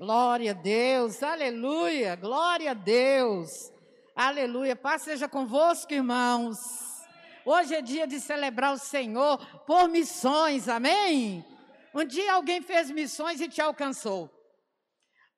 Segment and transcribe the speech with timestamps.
[0.00, 3.70] Glória a Deus, aleluia, glória a Deus,
[4.16, 4.74] aleluia.
[4.74, 6.56] Paz seja convosco, irmãos.
[7.44, 9.36] Hoje é dia de celebrar o Senhor
[9.66, 11.44] por missões, amém?
[11.94, 14.30] Um dia alguém fez missões e te alcançou.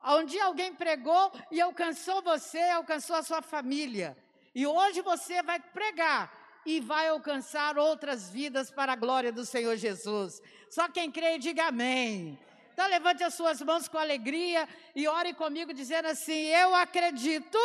[0.00, 4.16] Um dia alguém pregou e alcançou você, alcançou a sua família.
[4.54, 6.32] E hoje você vai pregar
[6.64, 10.40] e vai alcançar outras vidas para a glória do Senhor Jesus.
[10.70, 12.38] Só quem crê, diga amém.
[12.72, 17.58] Então levante as suas mãos com alegria e ore comigo dizendo assim: Eu acredito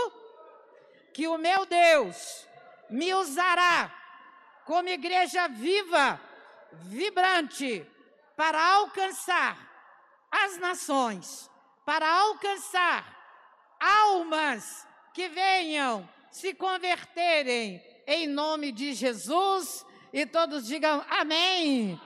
[1.14, 2.46] que o meu Deus
[2.90, 3.94] me usará
[4.66, 6.20] como igreja viva,
[6.74, 7.86] vibrante,
[8.36, 9.58] para alcançar
[10.30, 11.50] as nações,
[11.86, 13.18] para alcançar
[13.80, 19.86] almas que venham se converterem em nome de Jesus.
[20.14, 22.00] E todos digam amém.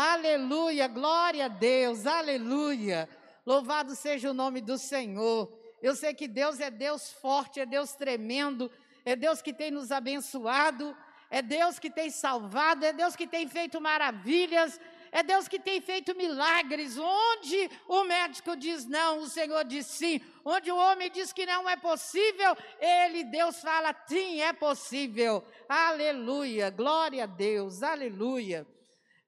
[0.00, 3.08] Aleluia, glória a Deus, aleluia.
[3.44, 5.52] Louvado seja o nome do Senhor.
[5.82, 8.70] Eu sei que Deus é Deus forte, é Deus tremendo,
[9.04, 10.96] é Deus que tem nos abençoado,
[11.28, 15.80] é Deus que tem salvado, é Deus que tem feito maravilhas, é Deus que tem
[15.80, 16.96] feito milagres.
[16.96, 20.20] Onde o médico diz não, o Senhor diz sim.
[20.44, 25.42] Onde o homem diz que não é possível, ele, Deus, fala sim, é possível.
[25.68, 28.64] Aleluia, glória a Deus, aleluia.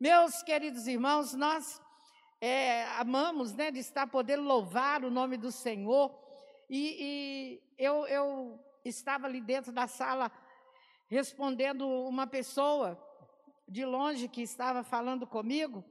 [0.01, 1.79] Meus queridos irmãos, nós
[2.41, 6.19] é, amamos né, de estar podendo louvar o nome do Senhor.
[6.70, 10.33] E, e eu, eu estava ali dentro da sala
[11.06, 12.98] respondendo uma pessoa
[13.69, 15.84] de longe que estava falando comigo,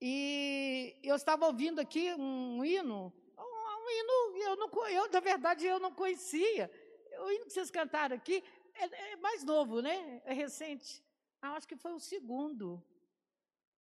[0.00, 5.66] e eu estava ouvindo aqui um hino, um, um hino, eu, não, eu, na verdade,
[5.66, 6.70] eu não conhecia.
[7.18, 8.42] O hino que vocês cantaram aqui
[8.74, 10.22] é, é mais novo, né?
[10.24, 11.04] É recente.
[11.42, 12.82] Ah, acho que foi o segundo.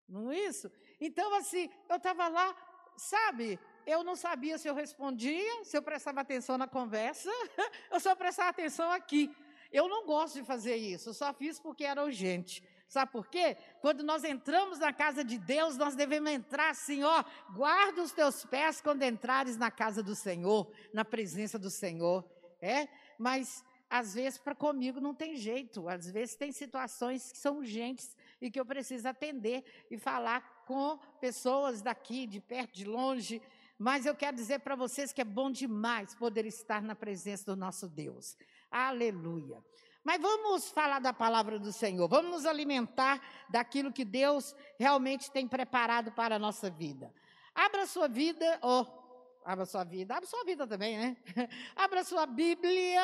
[0.09, 0.71] Não é isso?
[1.01, 2.55] Então, assim, eu estava lá,
[2.97, 3.59] sabe?
[3.87, 7.31] Eu não sabia se eu respondia, se eu prestava atenção na conversa,
[7.91, 9.35] eu prestava atenção aqui.
[9.73, 12.63] Eu não gosto de fazer isso, eu só fiz porque era urgente.
[12.89, 13.57] Sabe por quê?
[13.81, 18.45] Quando nós entramos na casa de Deus, nós devemos entrar assim, ó, guarda os teus
[18.45, 22.25] pés quando entrares na casa do Senhor, na presença do Senhor.
[22.61, 22.89] É?
[23.19, 28.17] Mas às vezes para comigo não tem jeito, às vezes tem situações que são urgentes
[28.47, 33.41] e que eu preciso atender e falar com pessoas daqui, de perto, de longe.
[33.79, 37.57] Mas eu quero dizer para vocês que é bom demais poder estar na presença do
[37.57, 38.37] nosso Deus.
[38.71, 39.65] Aleluia.
[40.05, 45.49] Mas vamos falar da palavra do Senhor, vamos nos alimentar daquilo que Deus realmente tem
[45.49, 47.13] preparado para a nossa vida.
[47.55, 48.85] Abra sua vida, oh,
[49.45, 51.17] abra sua vida, abra sua vida também, né?
[51.77, 53.03] abra sua Bíblia,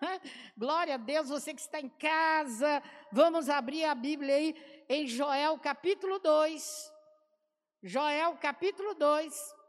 [0.56, 5.58] glória a Deus, você que está em casa, vamos abrir a Bíblia aí em Joel
[5.58, 6.92] capítulo 2.
[7.82, 9.60] Joel capítulo 2.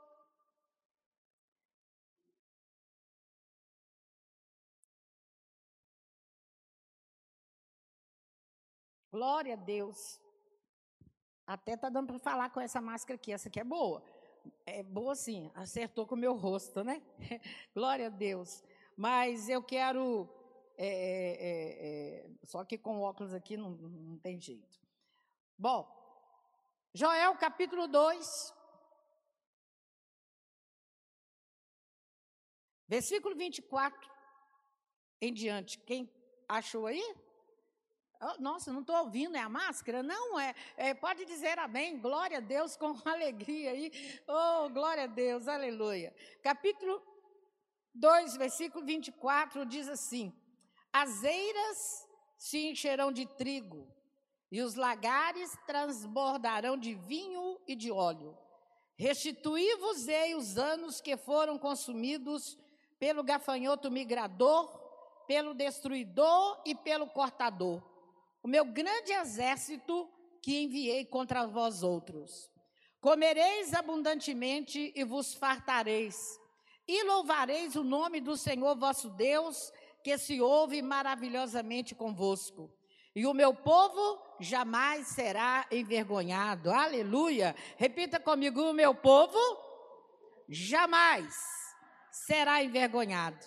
[9.11, 10.21] Glória a Deus.
[11.45, 13.33] Até tá dando para falar com essa máscara aqui.
[13.33, 14.01] Essa aqui é boa.
[14.65, 17.01] É boa sim, acertou com o meu rosto, né?
[17.73, 18.63] Glória a Deus.
[18.95, 20.29] Mas eu quero.
[20.77, 24.79] É, é, é, só que com óculos aqui não, não tem jeito.
[25.57, 25.87] Bom,
[26.93, 28.53] Joel capítulo 2.
[32.87, 34.11] Versículo 24
[35.21, 35.77] em diante.
[35.79, 36.11] Quem
[36.47, 37.15] achou aí?
[38.39, 40.03] Nossa, não estou ouvindo, é a máscara?
[40.03, 43.91] Não, é, é, Pode dizer amém, glória a Deus com alegria aí.
[44.27, 46.13] Oh, glória a Deus, aleluia.
[46.43, 47.01] Capítulo
[47.95, 50.31] 2, versículo 24 diz assim:
[50.93, 53.87] As eiras se encherão de trigo,
[54.51, 58.37] e os lagares transbordarão de vinho e de óleo.
[58.97, 62.55] Restituí-vos-ei os anos que foram consumidos
[62.99, 64.79] pelo gafanhoto migrador,
[65.25, 67.90] pelo destruidor e pelo cortador
[68.43, 70.09] o meu grande exército
[70.41, 72.49] que enviei contra vós outros.
[72.99, 76.39] Comereis abundantemente e vos fartareis,
[76.87, 79.71] e louvareis o nome do Senhor vosso Deus,
[80.03, 82.71] que se ouve maravilhosamente convosco.
[83.15, 86.71] E o meu povo jamais será envergonhado.
[86.71, 87.55] Aleluia.
[87.77, 89.37] Repita comigo: o meu povo
[90.47, 91.35] jamais
[92.11, 93.45] será envergonhado.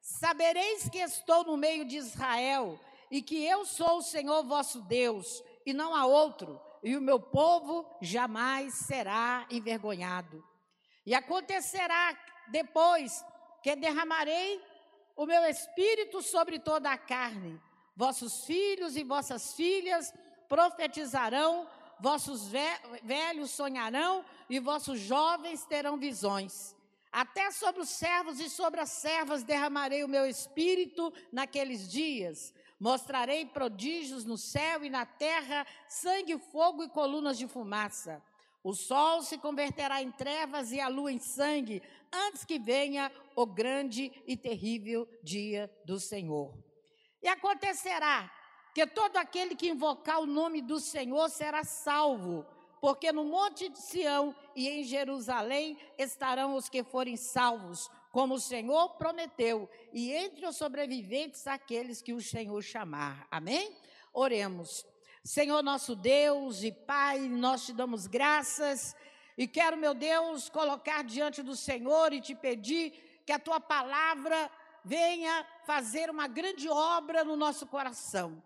[0.00, 2.78] Sabereis que estou no meio de Israel
[3.10, 7.18] e que eu sou o Senhor vosso Deus, e não há outro, e o meu
[7.18, 10.44] povo jamais será envergonhado.
[11.06, 12.16] E acontecerá
[12.48, 13.24] depois
[13.62, 14.62] que derramarei
[15.16, 17.60] o meu espírito sobre toda a carne.
[17.96, 20.12] Vossos filhos e vossas filhas
[20.48, 21.68] profetizarão,
[22.00, 22.48] vossos
[23.02, 26.74] velhos sonharão e vossos jovens terão visões.
[27.12, 32.52] Até sobre os servos e sobre as servas derramarei o meu espírito naqueles dias.
[32.78, 38.22] Mostrarei prodígios no céu e na terra, sangue, fogo e colunas de fumaça.
[38.62, 41.82] O sol se converterá em trevas e a lua em sangue,
[42.12, 46.52] antes que venha o grande e terrível dia do Senhor.
[47.22, 48.30] E acontecerá
[48.74, 52.46] que todo aquele que invocar o nome do Senhor será salvo
[52.84, 58.40] porque no monte de Sião e em Jerusalém estarão os que forem salvos, como o
[58.40, 63.26] Senhor prometeu, e entre os sobreviventes aqueles que o Senhor chamar.
[63.28, 63.76] Amém?
[64.12, 64.86] Oremos.
[65.24, 68.94] Senhor nosso Deus e Pai, nós te damos graças
[69.36, 72.92] e quero, meu Deus, colocar diante do Senhor e te pedir
[73.26, 74.48] que a tua palavra
[74.84, 78.40] venha fazer uma grande obra no nosso coração.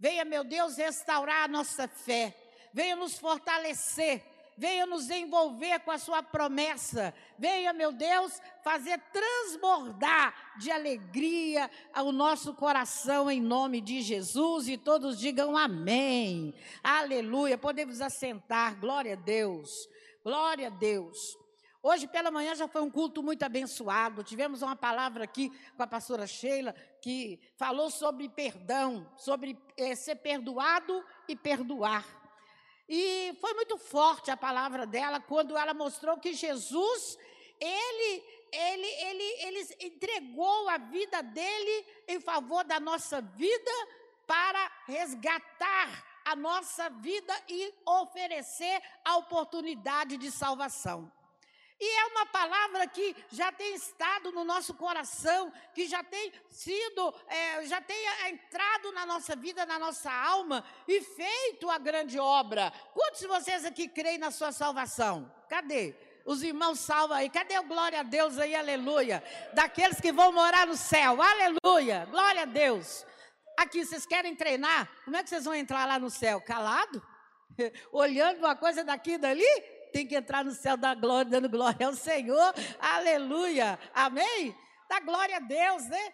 [0.00, 2.34] Venha, meu Deus, restaurar a nossa fé
[2.72, 4.24] venha nos fortalecer,
[4.56, 12.12] venha nos envolver com a sua promessa, venha, meu Deus, fazer transbordar de alegria o
[12.12, 16.54] nosso coração em nome de Jesus e todos digam amém.
[16.82, 17.56] Aleluia.
[17.56, 18.78] Podemos assentar.
[18.78, 19.88] Glória a Deus.
[20.24, 21.36] Glória a Deus.
[21.84, 24.22] Hoje pela manhã já foi um culto muito abençoado.
[24.22, 30.14] Tivemos uma palavra aqui com a pastora Sheila que falou sobre perdão, sobre é, ser
[30.16, 32.21] perdoado e perdoar.
[32.88, 37.18] E foi muito forte a palavra dela quando ela mostrou que Jesus,
[37.60, 43.70] ele, ele, ele, ele entregou a vida dele em favor da nossa vida
[44.26, 51.10] para resgatar a nossa vida e oferecer a oportunidade de salvação.
[51.84, 57.12] E é uma palavra que já tem estado no nosso coração, que já tem sido,
[57.26, 57.98] é, já tem
[58.28, 62.72] entrado na nossa vida, na nossa alma e feito a grande obra.
[62.94, 65.28] Quantos de vocês aqui creem na sua salvação?
[65.48, 65.92] Cadê?
[66.24, 67.28] Os irmãos salva aí.
[67.28, 69.20] Cadê o glória a Deus aí, aleluia?
[69.52, 73.04] Daqueles que vão morar no céu, aleluia, glória a Deus.
[73.58, 74.88] Aqui, vocês querem treinar?
[75.04, 76.40] Como é que vocês vão entrar lá no céu?
[76.40, 77.04] Calado?
[77.90, 79.81] Olhando uma coisa daqui e dali?
[79.92, 82.54] Tem que entrar no céu da glória, dando glória ao Senhor.
[82.80, 83.78] Aleluia.
[83.94, 84.56] Amém?
[84.88, 86.12] Dá glória a Deus, né?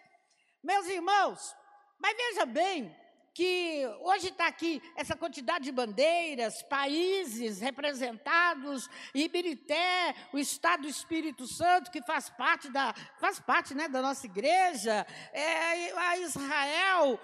[0.63, 1.55] Meus irmãos,
[1.97, 2.95] mas veja bem
[3.33, 11.47] que hoje está aqui essa quantidade de bandeiras, países representados, Ibirité, o Estado do Espírito
[11.47, 17.17] Santo, que faz parte da, faz parte, né, da nossa igreja, é, a Israel,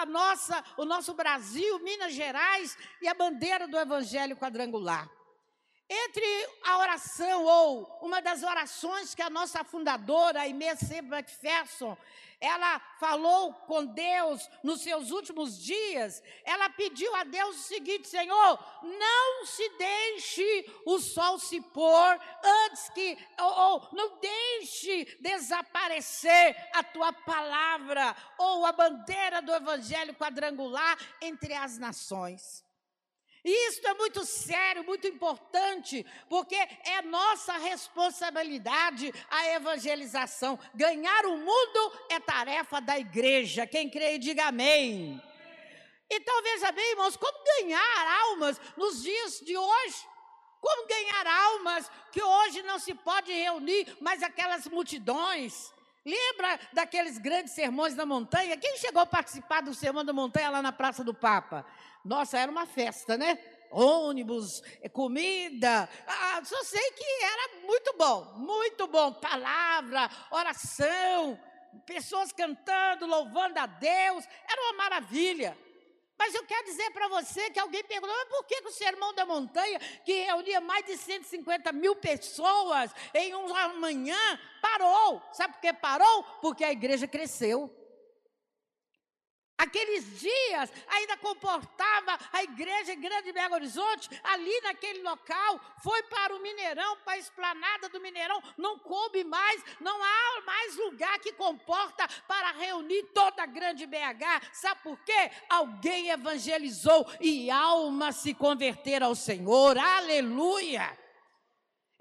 [0.00, 5.08] a nossa, o nosso Brasil, Minas Gerais e a bandeira do Evangelho quadrangular.
[5.94, 10.46] Entre a oração ou uma das orações que a nossa fundadora, a.
[10.46, 11.94] McPherson,
[12.40, 18.58] ela falou com Deus nos seus últimos dias, ela pediu a Deus o seguinte: Senhor,
[18.82, 26.82] não se deixe o sol se pôr antes que, ou, ou não deixe desaparecer a
[26.82, 32.64] tua palavra ou a bandeira do evangelho quadrangular entre as nações.
[33.44, 40.58] E isso é muito sério, muito importante, porque é nossa responsabilidade a evangelização.
[40.74, 43.66] Ganhar o mundo é tarefa da igreja.
[43.66, 45.20] Quem crê, diga amém.
[46.08, 50.06] Então veja bem, irmãos, como ganhar almas nos dias de hoje?
[50.60, 55.72] Como ganhar almas que hoje não se pode reunir, mas aquelas multidões?
[56.04, 58.56] Lembra daqueles grandes sermões da montanha?
[58.56, 61.64] Quem chegou a participar do sermão da montanha lá na Praça do Papa?
[62.04, 63.38] Nossa, era uma festa, né?
[63.70, 65.88] Ônibus, eh, comida.
[66.06, 69.12] Ah, só sei que era muito bom, muito bom.
[69.14, 71.38] Palavra, oração,
[71.86, 74.26] pessoas cantando, louvando a Deus.
[74.48, 75.56] Era uma maravilha.
[76.24, 79.26] Mas eu quero dizer para você que alguém perguntou, mas por que, o Sermão da
[79.26, 85.20] Montanha, que reunia mais de 150 mil pessoas em uma manhã, parou?
[85.32, 86.22] Sabe por que parou?
[86.40, 87.81] Porque a igreja cresceu.
[89.62, 96.40] Aqueles dias ainda comportava a igreja Grande Belo Horizonte, ali naquele local, foi para o
[96.40, 102.08] Mineirão, para a esplanada do Mineirão, não coube mais, não há mais lugar que comporta
[102.26, 104.50] para reunir toda a Grande BH.
[104.52, 105.30] Sabe por quê?
[105.48, 109.78] Alguém evangelizou e almas se converteram ao Senhor.
[109.78, 111.01] Aleluia!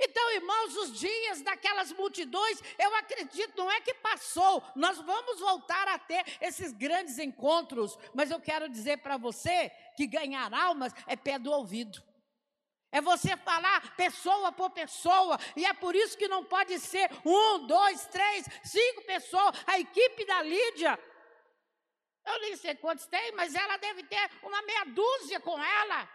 [0.03, 5.87] Então, irmãos, os dias daquelas multidões, eu acredito, não é que passou, nós vamos voltar
[5.87, 11.15] a ter esses grandes encontros, mas eu quero dizer para você que ganhar almas é
[11.15, 12.01] pé do ouvido.
[12.91, 17.67] É você falar pessoa por pessoa, e é por isso que não pode ser um,
[17.67, 19.55] dois, três, cinco pessoas.
[19.67, 20.99] A equipe da Lídia,
[22.25, 26.09] eu nem sei quantos tem, mas ela deve ter uma meia dúzia com ela.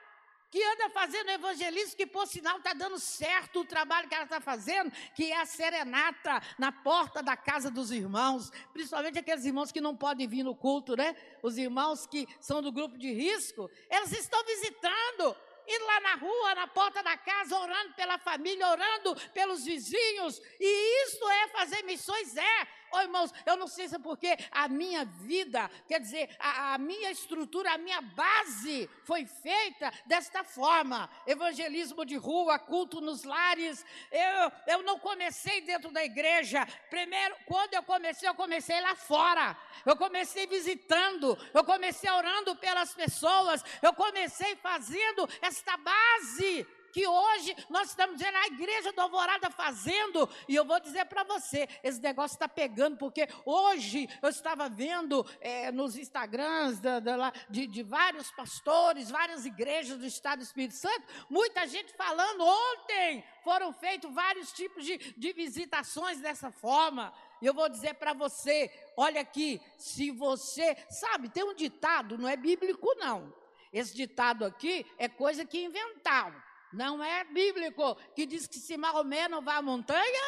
[0.50, 4.40] Que anda fazendo evangelismo, que por sinal está dando certo o trabalho que ela está
[4.40, 9.80] fazendo, que é a serenata na porta da casa dos irmãos, principalmente aqueles irmãos que
[9.80, 11.16] não podem vir no culto, né?
[11.42, 15.36] Os irmãos que são do grupo de risco, eles estão visitando
[15.68, 20.40] indo lá na rua, na porta da casa, orando pela família, orando pelos vizinhos.
[20.60, 22.36] E isso é fazer missões?
[22.36, 22.68] É.
[22.92, 26.78] Oh, irmãos, eu não sei se é porque a minha vida, quer dizer, a, a,
[26.78, 31.10] minha estrutura, a minha base foi feita desta forma.
[31.26, 33.84] Evangelismo de rua, culto nos lares.
[34.10, 36.66] Eu, eu não comecei dentro da igreja.
[36.88, 39.56] Primeiro, quando eu comecei, eu comecei lá fora.
[39.84, 46.66] Eu comecei visitando, eu comecei orando pelas pessoas, eu comecei fazendo esta base
[46.96, 51.24] que hoje nós estamos vendo a igreja do Alvorada fazendo, e eu vou dizer para
[51.24, 57.34] você, esse negócio está pegando, porque hoje eu estava vendo é, nos Instagrams da, da,
[57.50, 63.22] de, de vários pastores, várias igrejas do Estado do Espírito Santo, muita gente falando, ontem
[63.44, 67.12] foram feitos vários tipos de, de visitações dessa forma,
[67.42, 72.38] eu vou dizer para você, olha aqui, se você, sabe, tem um ditado, não é
[72.38, 73.34] bíblico não,
[73.70, 76.45] esse ditado aqui é coisa que inventaram.
[76.76, 80.26] Não é bíblico que diz que se Maomé não vai à montanha.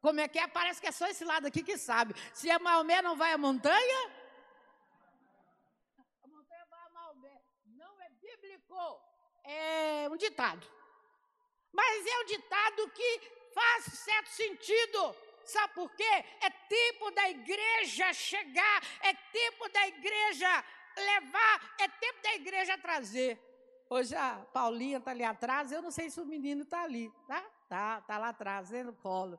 [0.00, 0.46] Como é que é?
[0.46, 2.14] Parece que é só esse lado aqui que sabe.
[2.32, 4.00] Se a Maomé não vai à montanha.
[6.22, 7.42] A montanha vai a Maomé.
[7.66, 9.00] Não é bíblico.
[9.42, 10.64] É um ditado.
[11.72, 13.10] Mas é um ditado que
[13.52, 15.16] faz certo sentido.
[15.44, 16.14] Sabe por quê?
[16.40, 20.64] É tempo da igreja chegar, é tempo da igreja
[20.96, 23.51] levar, é tempo da igreja trazer.
[23.94, 27.42] Hoje a Paulinha está ali atrás, eu não sei se o menino está ali, tá?
[27.68, 29.38] Tá, tá lá atrás, né, no colo.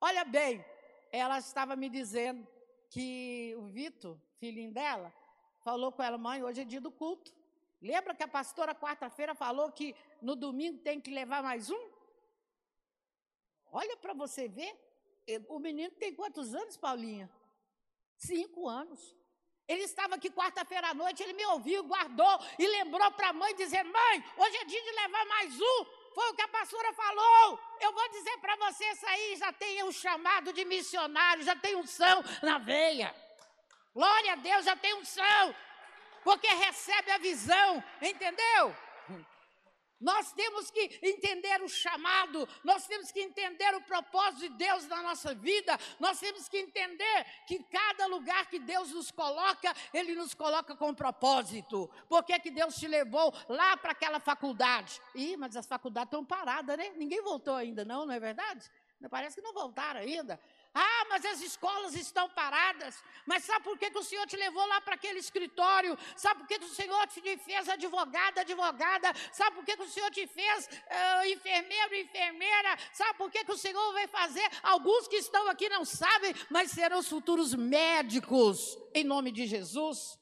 [0.00, 0.64] Olha bem,
[1.10, 2.46] ela estava me dizendo
[2.88, 5.12] que o Vitor, filhinho dela,
[5.64, 7.34] falou com ela, mãe, hoje é dia do culto.
[7.82, 11.90] Lembra que a pastora quarta-feira falou que no domingo tem que levar mais um?
[13.72, 14.78] Olha para você ver.
[15.48, 17.28] O menino tem quantos anos, Paulinha?
[18.16, 19.16] Cinco anos.
[19.68, 23.54] Ele estava aqui quarta-feira à noite, ele me ouviu, guardou e lembrou para a mãe
[23.54, 25.84] dizer: Mãe, hoje é dia de levar mais um.
[26.14, 27.60] Foi o que a pastora falou.
[27.78, 31.76] Eu vou dizer para você: isso aí já tem um chamado de missionário, já tem
[31.76, 33.14] um são na veia.
[33.94, 35.54] Glória a Deus, já tem um são.
[36.24, 38.74] Porque recebe a visão, entendeu?
[40.00, 45.02] Nós temos que entender o chamado, nós temos que entender o propósito de Deus na
[45.02, 50.34] nossa vida, nós temos que entender que cada lugar que Deus nos coloca, Ele nos
[50.34, 51.90] coloca com propósito.
[52.08, 55.00] Por que, que Deus te levou lá para aquela faculdade?
[55.14, 56.90] Ih, mas as faculdades estão paradas, né?
[56.96, 58.70] Ninguém voltou ainda, não, não é verdade?
[59.10, 60.40] Parece que não voltaram ainda.
[60.74, 63.02] Ah, mas as escolas estão paradas.
[63.26, 65.98] Mas sabe por que, que o Senhor te levou lá para aquele escritório?
[66.16, 69.12] Sabe por que, que o Senhor te fez advogada, advogada?
[69.32, 72.76] Sabe por que, que o Senhor te fez uh, enfermeiro, enfermeira?
[72.92, 74.48] Sabe por que, que o Senhor vai fazer?
[74.62, 80.18] Alguns que estão aqui não sabem, mas serão os futuros médicos, em nome de Jesus.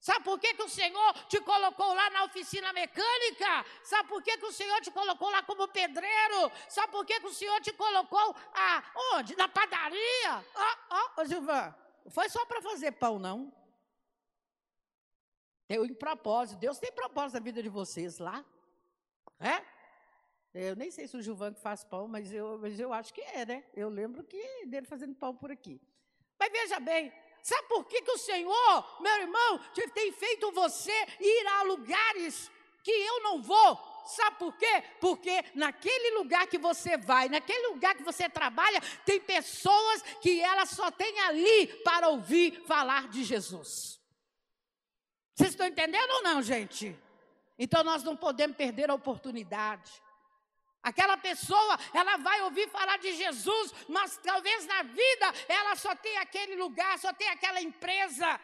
[0.00, 3.66] Sabe por que, que o Senhor te colocou lá na oficina mecânica?
[3.84, 6.50] Sabe por que, que o Senhor te colocou lá como pedreiro?
[6.70, 9.36] Sabe por que, que o Senhor te colocou aonde?
[9.36, 10.44] Na padaria?
[10.54, 11.74] Ó, ó, Gilvan,
[12.08, 13.52] foi só para fazer pão, não.
[15.68, 16.58] Tem um propósito.
[16.58, 18.42] Deus tem propósito na vida de vocês lá.
[19.38, 19.62] É?
[20.54, 23.20] Eu nem sei se o Gilvan que faz pão, mas eu, mas eu acho que
[23.20, 23.64] é, né?
[23.74, 25.78] Eu lembro que dele fazendo pão por aqui.
[26.38, 29.60] Mas veja bem, Sabe por que, que o Senhor, meu irmão,
[29.94, 32.50] tem feito você ir a lugares
[32.82, 33.90] que eu não vou?
[34.06, 34.82] Sabe por quê?
[35.00, 40.70] Porque naquele lugar que você vai, naquele lugar que você trabalha, tem pessoas que elas
[40.70, 44.00] só têm ali para ouvir falar de Jesus.
[45.34, 46.98] Vocês estão entendendo ou não, gente?
[47.58, 49.92] Então nós não podemos perder a oportunidade.
[50.82, 56.16] Aquela pessoa, ela vai ouvir falar de Jesus, mas talvez na vida ela só tem
[56.18, 58.40] aquele lugar, só tem aquela empresa.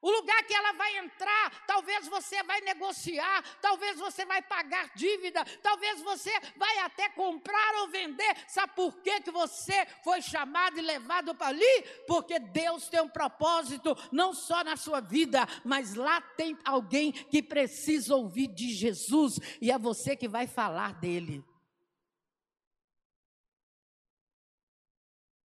[0.00, 5.44] O lugar que ela vai entrar, talvez você vai negociar, talvez você vai pagar dívida,
[5.60, 8.36] talvez você vai até comprar ou vender.
[8.46, 11.82] Sabe por que, que você foi chamado e levado para ali?
[12.06, 17.42] Porque Deus tem um propósito, não só na sua vida, mas lá tem alguém que
[17.42, 21.44] precisa ouvir de Jesus, e é você que vai falar dele.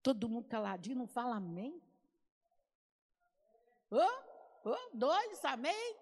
[0.02, 1.80] Todo mundo caladinho, não fala amém?
[3.90, 5.97] Oh, oh, dois, amém?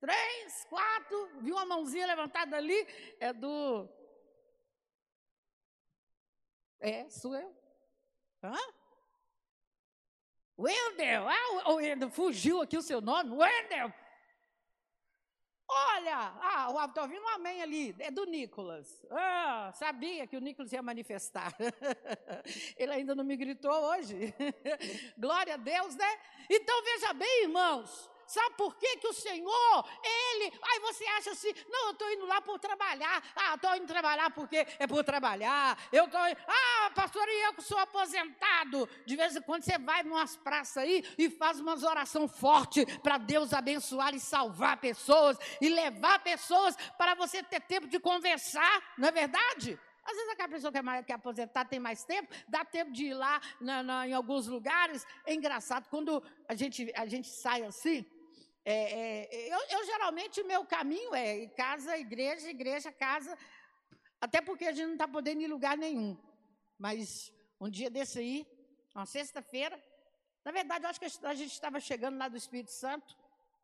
[0.00, 2.86] Três, quatro, viu uma mãozinha levantada ali?
[3.20, 3.88] É do.
[6.80, 7.56] É, sou eu.
[8.42, 8.56] Hã?
[10.58, 13.92] Wendel, ah, Wendel, fugiu aqui o seu nome, Wendel.
[15.74, 19.02] Olha, ah, estou ouvindo um amém ali, é do Nicolas.
[19.10, 21.54] Ah, sabia que o Nicolas ia manifestar.
[22.76, 24.34] Ele ainda não me gritou hoje.
[25.16, 26.20] Glória a Deus, né?
[26.50, 30.50] Então veja bem, irmãos, Sabe por que, que o Senhor, Ele.
[30.62, 33.22] Aí você acha assim, não, eu estou indo lá por trabalhar.
[33.36, 35.78] Ah, estou indo trabalhar porque é por trabalhar.
[35.92, 36.18] Eu estou.
[36.18, 38.88] Ah, pastor, e eu que sou aposentado.
[39.04, 42.86] De vez em quando você vai em umas praças aí e faz umas oração forte
[43.00, 48.94] para Deus abençoar e salvar pessoas e levar pessoas para você ter tempo de conversar,
[48.96, 49.78] não é verdade?
[50.04, 52.90] Às vezes aquela pessoa que é, mais, que é aposentada tem mais tempo, dá tempo
[52.90, 55.06] de ir lá na, na, em alguns lugares.
[55.24, 58.04] É engraçado, quando a gente, a gente sai assim,
[58.64, 63.36] é, é, eu, eu, geralmente, o meu caminho é casa, igreja, igreja, casa,
[64.20, 66.16] até porque a gente não está podendo ir em lugar nenhum.
[66.78, 68.46] Mas um dia desse aí,
[68.94, 69.82] uma sexta-feira,
[70.44, 73.16] na verdade, eu acho que a gente estava chegando lá do Espírito Santo,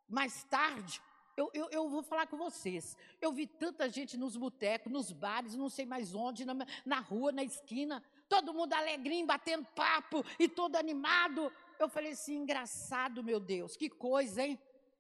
[0.08, 1.00] mais tarde,
[1.36, 2.96] eu, eu, eu, vou falar com vocês.
[3.20, 7.30] Eu vi tanta gente nos botecos, nos bares, não sei mais onde, na, na rua,
[7.30, 11.52] na esquina, todo mundo alegrinho, batendo papo e todo animado.
[11.78, 14.58] Eu falei assim, engraçado, meu Deus, que coisa, hein?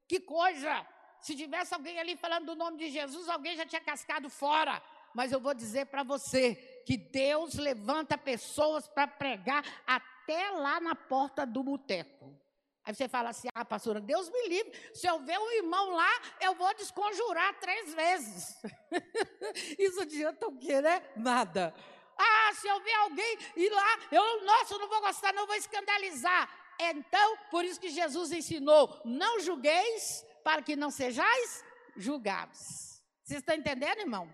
[0.08, 0.86] Que coisa!
[1.20, 4.82] Se tivesse alguém ali falando do nome de Jesus, alguém já tinha cascado fora.
[5.14, 6.54] Mas eu vou dizer para você
[6.86, 12.34] que Deus levanta pessoas para pregar até lá na porta do boteco.
[12.84, 14.72] Aí você fala assim: ah, pastora, Deus me livre.
[14.94, 16.10] Se eu ver um irmão lá,
[16.40, 18.56] eu vou desconjurar três vezes.
[19.78, 21.02] Isso adianta o quê, né?
[21.14, 21.74] Nada.
[22.16, 25.54] Ah, se eu ver alguém ir lá, eu, nossa, eu não vou gostar, não vou
[25.54, 26.48] escandalizar.
[26.78, 31.64] Então, por isso que Jesus ensinou: não julgueis para que não sejais
[31.96, 33.02] julgados.
[33.24, 34.32] Vocês estão entendendo, irmão?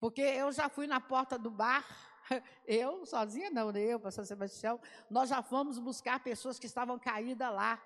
[0.00, 1.86] Porque eu já fui na porta do bar,
[2.66, 7.52] eu sozinha não, nem eu, pastor Sebastião, nós já fomos buscar pessoas que estavam caídas
[7.52, 7.80] lá.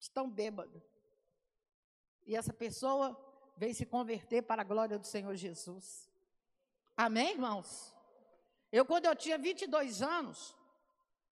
[0.00, 0.82] Estão bêbadas.
[2.26, 3.16] E essa pessoa
[3.56, 6.10] veio se converter para a glória do Senhor Jesus.
[6.96, 7.94] Amém, irmãos?
[8.72, 10.54] Eu, quando eu tinha 22 anos,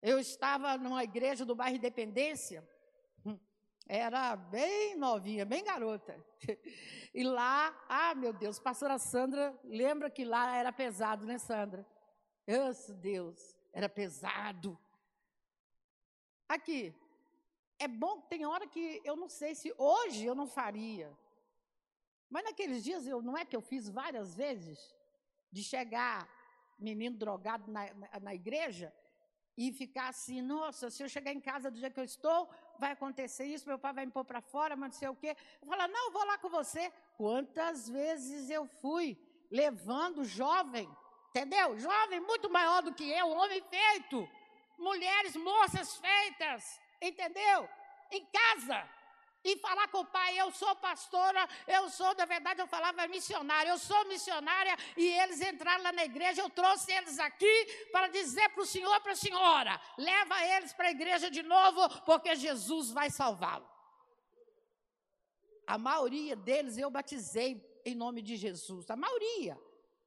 [0.07, 2.65] eu estava numa igreja do bairro Independência,
[3.25, 3.37] hum,
[3.89, 6.15] era bem novinha, bem garota.
[7.13, 11.85] E lá, ah, meu Deus, pastora Sandra, lembra que lá era pesado, né, Sandra?
[12.47, 14.79] Meu Deus, era pesado.
[16.47, 16.95] Aqui,
[17.79, 21.11] é bom, tem hora que eu não sei se hoje eu não faria.
[22.29, 24.95] Mas naqueles dias, eu, não é que eu fiz várias vezes,
[25.51, 26.29] de chegar
[26.79, 28.93] menino drogado na, na, na igreja
[29.57, 32.93] e ficar assim, nossa, se eu chegar em casa do dia que eu estou, vai
[32.93, 35.35] acontecer isso, meu pai vai me pôr para fora, mas não sei o quê.
[35.63, 36.93] Eu falo, não, eu vou lá com você.
[37.17, 39.19] Quantas vezes eu fui
[39.51, 40.89] levando jovem,
[41.31, 41.79] entendeu?
[41.79, 44.29] Jovem muito maior do que eu, homem feito,
[44.79, 47.69] mulheres, moças feitas, entendeu?
[48.11, 48.87] Em casa
[49.47, 53.71] e falar com o pai, eu sou pastora, eu sou, na verdade eu falava missionária,
[53.71, 57.57] eu sou missionária, e eles entraram lá na igreja, eu trouxe eles aqui
[57.93, 61.89] para dizer para o senhor, para a senhora, leva eles para a igreja de novo,
[62.05, 63.69] porque Jesus vai salvá-lo.
[65.67, 67.51] A maioria deles eu batizei
[67.85, 69.57] em nome de Jesus, a maioria.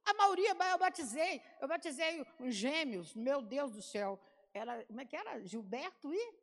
[0.04, 4.20] A maioria eu batizei, eu batizei os gêmeos, meu Deus do céu.
[4.52, 5.44] Era, como é que era?
[5.46, 6.34] Gilberto e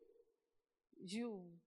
[1.03, 1.59] Gil,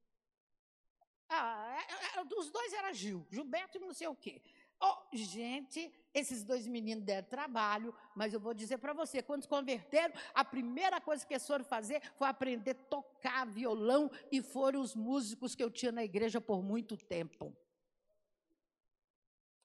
[2.20, 4.40] é, os dois eram Gil, Gilberto e não sei o quê.
[4.82, 9.48] Oh, gente, esses dois meninos deram trabalho, mas eu vou dizer para você, quando se
[9.48, 14.80] converteram, a primeira coisa que eles foram fazer foi aprender a tocar violão e foram
[14.80, 17.54] os músicos que eu tinha na igreja por muito tempo.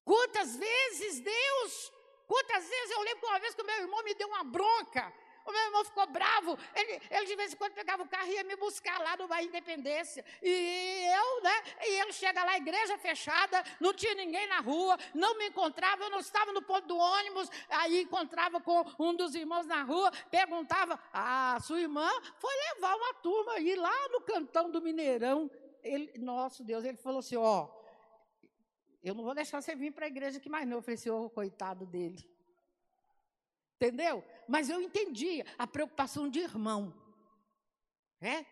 [0.03, 1.93] Quantas vezes Deus,
[2.27, 5.13] quantas vezes eu lembro que uma vez que o meu irmão me deu uma bronca,
[5.45, 6.57] o meu irmão ficou bravo.
[6.75, 9.27] Ele, ele de vez em quando pegava o carro e ia me buscar lá no
[9.27, 10.25] bairro Independência.
[10.41, 11.63] E eu, né?
[11.81, 16.09] E ele chega lá, igreja fechada, não tinha ninguém na rua, não me encontrava, eu
[16.09, 17.49] não estava no ponto do ônibus.
[17.69, 23.13] Aí encontrava com um dos irmãos na rua, perguntava: Ah, sua irmã foi levar uma
[23.15, 25.49] turma aí lá no cantão do Mineirão.
[25.83, 27.69] Ele, nosso Deus, ele falou assim: Ó,
[29.03, 30.77] eu não vou deixar você vir para a igreja aqui mais não.
[30.77, 32.34] Eu falei assim: Ô, coitado dele.
[33.75, 34.23] Entendeu?
[34.47, 36.93] Mas eu entendia a preocupação de irmão.
[38.21, 38.45] É?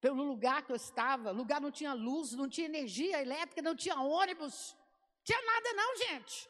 [0.00, 3.98] Pelo lugar que eu estava, lugar não tinha luz, não tinha energia elétrica, não tinha
[4.00, 4.76] ônibus,
[5.24, 6.48] tinha nada não, gente.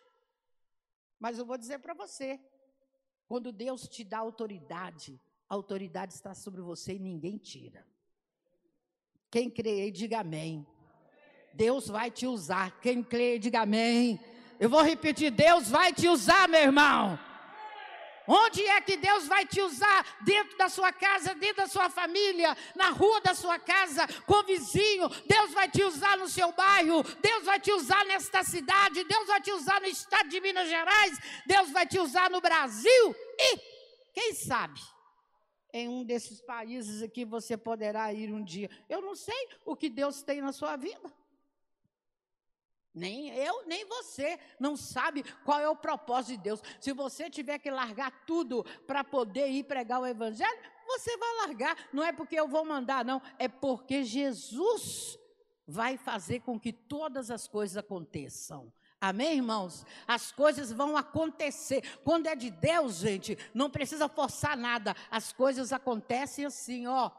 [1.18, 2.40] Mas eu vou dizer para você,
[3.26, 7.86] quando Deus te dá autoridade, a autoridade está sobre você e ninguém tira.
[9.30, 10.66] Quem crê, diga amém.
[11.52, 12.80] Deus vai te usar.
[12.80, 14.20] Quem crê, diga amém.
[14.58, 17.18] Eu vou repetir: Deus vai te usar, meu irmão.
[18.26, 20.18] Onde é que Deus vai te usar?
[20.22, 24.42] Dentro da sua casa, dentro da sua família, na rua da sua casa, com o
[24.44, 25.08] vizinho.
[25.26, 27.02] Deus vai te usar no seu bairro.
[27.20, 29.04] Deus vai te usar nesta cidade.
[29.04, 31.18] Deus vai te usar no estado de Minas Gerais.
[31.46, 33.16] Deus vai te usar no Brasil.
[33.38, 33.58] E,
[34.12, 34.80] quem sabe,
[35.72, 38.70] em um desses países aqui você poderá ir um dia.
[38.88, 41.12] Eu não sei o que Deus tem na sua vida.
[42.94, 46.62] Nem eu, nem você não sabe qual é o propósito de Deus.
[46.80, 51.76] Se você tiver que largar tudo para poder ir pregar o evangelho, você vai largar.
[51.92, 55.18] Não é porque eu vou mandar, não, é porque Jesus
[55.66, 58.72] vai fazer com que todas as coisas aconteçam.
[59.00, 59.84] Amém, irmãos?
[60.06, 61.82] As coisas vão acontecer.
[62.04, 64.94] Quando é de Deus, gente, não precisa forçar nada.
[65.10, 67.10] As coisas acontecem assim, ó.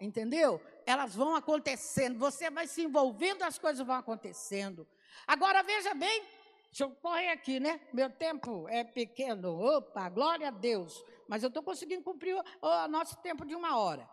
[0.00, 0.60] Entendeu?
[0.86, 2.18] Elas vão acontecendo.
[2.18, 4.86] Você vai se envolvendo, as coisas vão acontecendo.
[5.26, 6.22] Agora veja bem,
[6.66, 7.80] deixa eu correr aqui, né?
[7.92, 9.58] Meu tempo é pequeno.
[9.76, 11.04] Opa, glória a Deus.
[11.28, 14.08] Mas eu estou conseguindo cumprir o, o, nosso tempo de uma hora.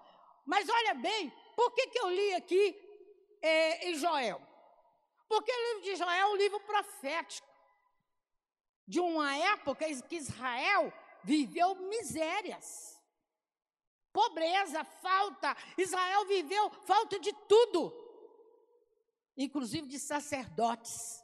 [0.45, 2.75] Mas olha bem, por que, que eu li aqui
[3.41, 4.41] é, em Joel?
[5.27, 7.47] Porque o livro de Joel é um livro profético.
[8.87, 10.91] De uma época que Israel
[11.23, 12.99] viveu misérias.
[14.11, 15.55] Pobreza, falta.
[15.77, 18.00] Israel viveu falta de tudo
[19.37, 21.23] inclusive de sacerdotes,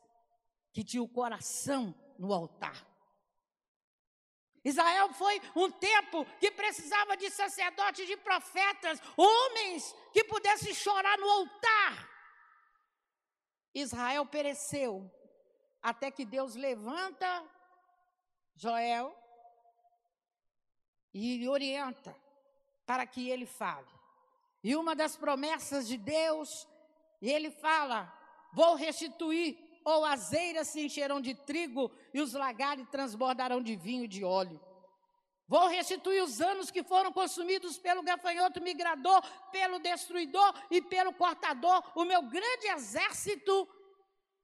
[0.71, 2.85] que tinham o coração no altar.
[4.63, 11.29] Israel foi um tempo que precisava de sacerdotes, de profetas, homens que pudessem chorar no
[11.29, 12.09] altar.
[13.73, 15.09] Israel pereceu,
[15.81, 17.45] até que Deus levanta
[18.55, 19.15] Joel
[21.13, 22.15] e orienta
[22.85, 23.87] para que ele fale.
[24.63, 26.67] E uma das promessas de Deus
[27.21, 28.13] e ele fala:
[28.53, 34.03] Vou restituir, ou as eiras se encherão de trigo e os lagares transbordarão de vinho
[34.03, 34.59] e de óleo.
[35.47, 41.81] Vou restituir os anos que foram consumidos pelo gafanhoto migrador, pelo destruidor e pelo cortador,
[41.95, 43.67] o meu grande exército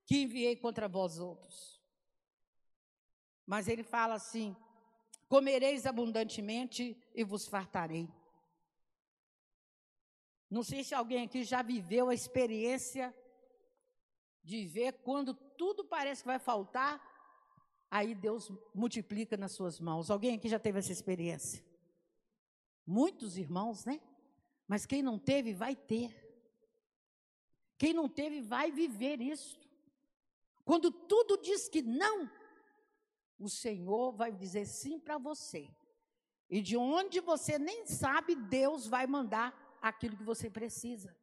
[0.06, 1.82] que enviei contra vós outros.
[3.46, 4.56] Mas ele fala assim:
[5.28, 8.08] comereis abundantemente e vos fartarei.
[10.54, 13.12] Não sei se alguém aqui já viveu a experiência
[14.44, 17.02] de ver quando tudo parece que vai faltar,
[17.89, 20.12] aí Deus multiplica nas suas mãos.
[20.12, 21.66] Alguém aqui já teve essa experiência?
[22.86, 24.00] Muitos irmãos, né?
[24.68, 26.13] Mas quem não teve, vai ter.
[27.76, 29.60] Quem não teve, vai viver isso.
[30.63, 32.30] Quando tudo diz que não,
[33.39, 35.68] o Senhor vai dizer sim para você.
[36.48, 41.15] E de onde você nem sabe, Deus vai mandar aquilo que você precisa.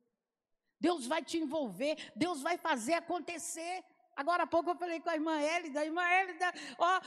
[0.78, 3.82] Deus vai te envolver, Deus vai fazer acontecer.
[4.14, 7.00] Agora há pouco eu falei com a irmã Hélida, a irmã Hélida, ó,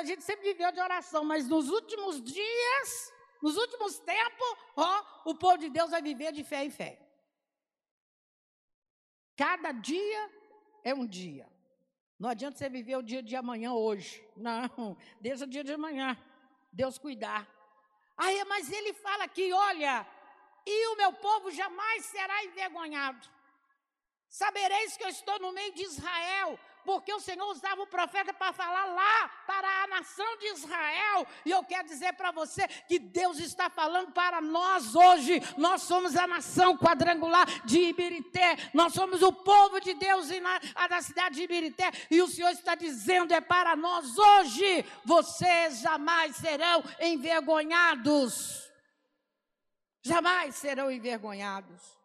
[0.00, 5.34] a gente sempre viveu de oração, mas nos últimos dias, nos últimos tempos, ó, o
[5.34, 6.98] povo de Deus vai viver de fé em fé.
[9.36, 10.30] Cada dia
[10.82, 11.46] é um dia.
[12.18, 14.26] Não adianta você viver o dia de amanhã hoje.
[14.36, 16.16] Não, deixa o dia de amanhã.
[16.72, 17.46] Deus cuidar.
[18.16, 20.06] Aí, mas ele fala aqui, olha,
[20.66, 23.36] e o meu povo jamais será envergonhado.
[24.28, 28.52] Sabereis que eu estou no meio de Israel, porque o Senhor usava o profeta para
[28.52, 31.26] falar lá para a nação de Israel.
[31.44, 35.40] E eu quero dizer para você que Deus está falando para nós hoje.
[35.56, 38.56] Nós somos a nação quadrangular de Ibirité.
[38.74, 41.90] Nós somos o povo de Deus na, da cidade de Ibirité.
[42.10, 44.84] E o Senhor está dizendo: é para nós hoje.
[45.04, 48.65] Vocês jamais serão envergonhados
[50.06, 51.96] jamais serão envergonhados.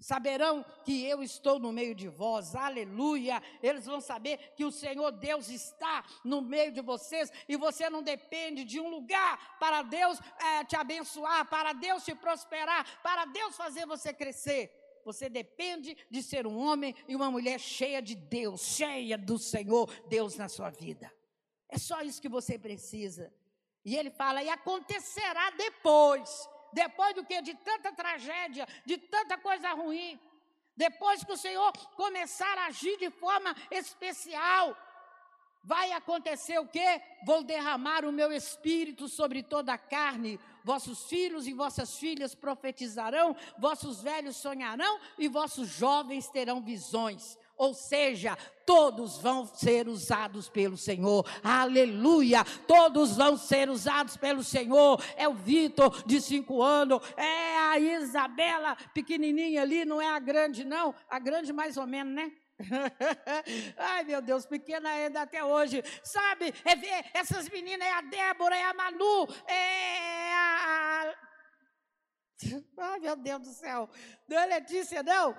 [0.00, 3.42] Saberão que eu estou no meio de vós, aleluia.
[3.62, 8.02] Eles vão saber que o Senhor Deus está no meio de vocês e você não
[8.02, 13.54] depende de um lugar para Deus é, te abençoar, para Deus te prosperar, para Deus
[13.56, 14.74] fazer você crescer.
[15.04, 19.86] Você depende de ser um homem e uma mulher cheia de Deus, cheia do Senhor,
[20.08, 21.12] Deus na sua vida.
[21.68, 23.32] É só isso que você precisa.
[23.84, 27.40] E ele fala: e acontecerá depois depois do que?
[27.42, 30.18] De tanta tragédia, de tanta coisa ruim.
[30.76, 34.76] Depois que o Senhor começar a agir de forma especial,
[35.62, 37.02] vai acontecer o quê?
[37.24, 40.40] Vou derramar o meu espírito sobre toda a carne.
[40.64, 47.38] Vossos filhos e vossas filhas profetizarão, vossos velhos sonharão e vossos jovens terão visões.
[47.60, 51.28] Ou seja, todos vão ser usados pelo Senhor.
[51.44, 52.42] Aleluia!
[52.66, 54.98] Todos vão ser usados pelo Senhor.
[55.14, 57.02] É o Vitor, de cinco anos.
[57.18, 60.94] É a Isabela, pequenininha ali, não é a grande, não.
[61.06, 62.32] A grande, mais ou menos, né?
[63.76, 65.82] Ai, meu Deus, pequena ainda até hoje.
[66.02, 71.14] Sabe, é ver essas meninas, é a Débora, é a Manu, é a.
[72.78, 73.86] Ai, meu Deus do céu.
[74.26, 75.36] Não é Letícia, não.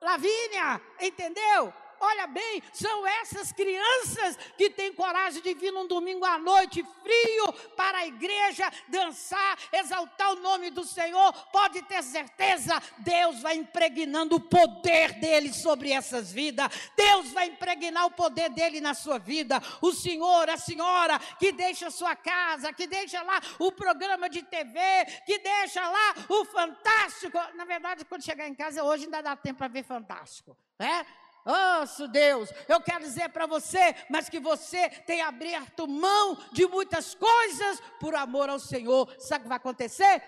[0.00, 1.72] Lavínia, entendeu?
[2.00, 7.52] Olha bem, são essas crianças que têm coragem de vir num domingo à noite frio
[7.76, 11.32] para a igreja dançar, exaltar o nome do Senhor.
[11.52, 16.70] Pode ter certeza, Deus vai impregnando o poder dele sobre essas vidas.
[16.96, 19.60] Deus vai impregnar o poder dele na sua vida.
[19.80, 24.80] O senhor, a senhora que deixa sua casa, que deixa lá o programa de TV,
[25.24, 27.38] que deixa lá o fantástico.
[27.54, 31.06] Na verdade, quando chegar em casa hoje ainda dá tempo para ver fantástico, né?
[31.46, 37.14] Oh, Deus, eu quero dizer para você, mas que você tem aberto mão de muitas
[37.14, 39.08] coisas por amor ao Senhor.
[39.18, 40.22] Sabe o que vai acontecer?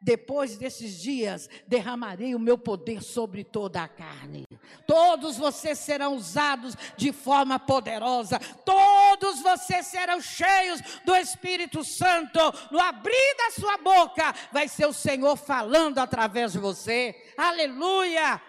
[0.00, 4.44] Depois desses dias, derramarei o meu poder sobre toda a carne.
[4.86, 8.38] Todos vocês serão usados de forma poderosa.
[8.64, 12.38] Todos vocês serão cheios do Espírito Santo.
[12.70, 17.14] No abrir da sua boca, vai ser o Senhor falando através de você.
[17.36, 18.40] Aleluia!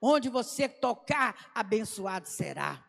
[0.00, 2.84] Onde você tocar, abençoado será.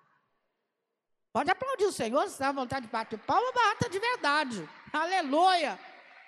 [1.32, 4.70] Pode aplaudir o Senhor, se dá vontade de bater palma, bata de verdade.
[4.92, 5.80] Aleluia.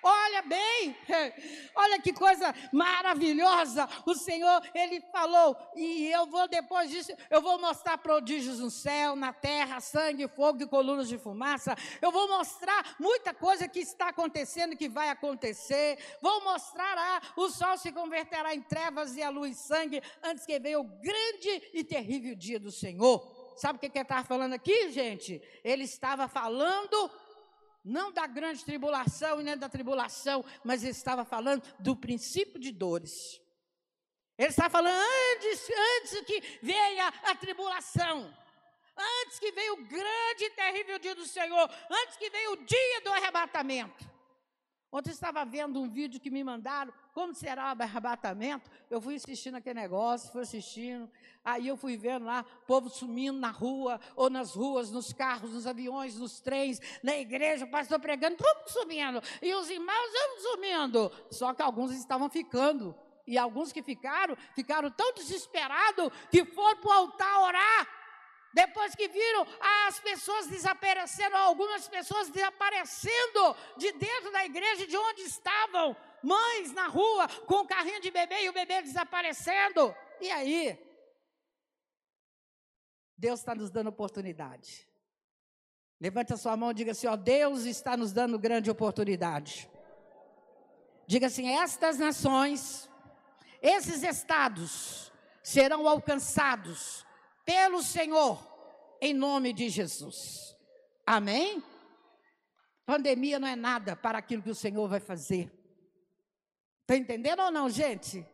[0.02, 0.96] Olha bem,
[1.76, 3.88] olha que coisa maravilhosa.
[4.04, 9.14] O Senhor, Ele falou, e eu vou, depois disso, eu vou mostrar prodígios no céu,
[9.14, 11.76] na terra, sangue, fogo e colunas de fumaça.
[12.00, 15.98] Eu vou mostrar muita coisa que está acontecendo, que vai acontecer.
[16.20, 20.58] Vou mostrar, ah, o sol se converterá em trevas e a luz sangue, antes que
[20.58, 23.42] venha o grande e terrível dia do Senhor.
[23.56, 25.40] Sabe o que ele estava falando aqui, gente?
[25.62, 27.10] Ele estava falando
[27.84, 32.70] não da grande tribulação e nem da tribulação, mas ele estava falando do princípio de
[32.70, 33.40] dores.
[34.38, 35.68] Ele estava falando antes,
[36.00, 38.34] antes que venha a tribulação,
[38.96, 43.00] antes que venha o grande e terrível dia do Senhor, antes que venha o dia
[43.02, 44.11] do arrebatamento.
[44.94, 48.70] Ontem estava vendo um vídeo que me mandaram, como será o arrebatamento.
[48.90, 51.10] Eu fui assistindo aquele negócio, fui assistindo.
[51.42, 55.66] Aí eu fui vendo lá, povo sumindo na rua, ou nas ruas, nos carros, nos
[55.66, 59.22] aviões, nos trens, na igreja, o pastor pregando, tudo sumindo.
[59.40, 60.10] E os irmãos
[60.42, 61.10] sumindo.
[61.30, 62.94] Só que alguns estavam ficando.
[63.26, 68.01] E alguns que ficaram, ficaram tão desesperados que foram para o altar orar.
[68.52, 69.46] Depois que viram
[69.86, 76.86] as pessoas desaparecendo, algumas pessoas desaparecendo de dentro da igreja, de onde estavam, mães na
[76.86, 79.94] rua com o carrinho de bebê e o bebê desaparecendo.
[80.20, 80.78] E aí?
[83.16, 84.86] Deus está nos dando oportunidade.
[85.98, 89.70] Levante a sua mão e diga assim: ó, Deus está nos dando grande oportunidade.
[91.06, 92.90] Diga assim: estas nações,
[93.62, 95.12] esses estados
[95.42, 97.06] serão alcançados
[97.44, 98.38] pelo Senhor,
[99.00, 100.56] em nome de Jesus.
[101.06, 101.62] Amém?
[102.84, 105.50] Pandemia não é nada para aquilo que o Senhor vai fazer.
[106.82, 108.26] Está entendendo ou não, gente?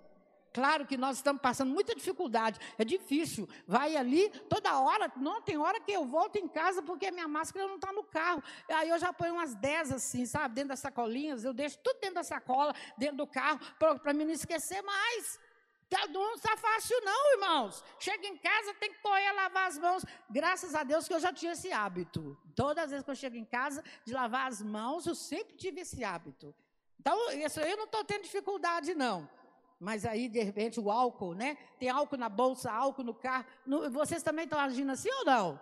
[0.52, 3.48] Claro que nós estamos passando muita dificuldade, é difícil.
[3.66, 7.68] Vai ali toda hora, não tem hora que eu volto em casa porque minha máscara
[7.68, 8.42] não está no carro.
[8.68, 12.16] Aí eu já ponho umas 10 assim, sabe, dentro das sacolinhas, eu deixo tudo dentro
[12.16, 15.38] da sacola, dentro do carro, para mim não esquecer mais.
[15.88, 17.82] Tá, não está fácil, não, irmãos.
[17.98, 20.04] Chega em casa, tem que correr lavar as mãos.
[20.28, 22.36] Graças a Deus que eu já tinha esse hábito.
[22.54, 25.80] Todas as vezes que eu chego em casa, de lavar as mãos, eu sempre tive
[25.80, 26.54] esse hábito.
[27.00, 29.28] Então, isso eu não estou tendo dificuldade, não.
[29.80, 31.56] Mas aí, de repente, o álcool, né?
[31.78, 33.46] Tem álcool na bolsa, álcool no carro.
[33.90, 35.60] Vocês também estão agindo assim ou não?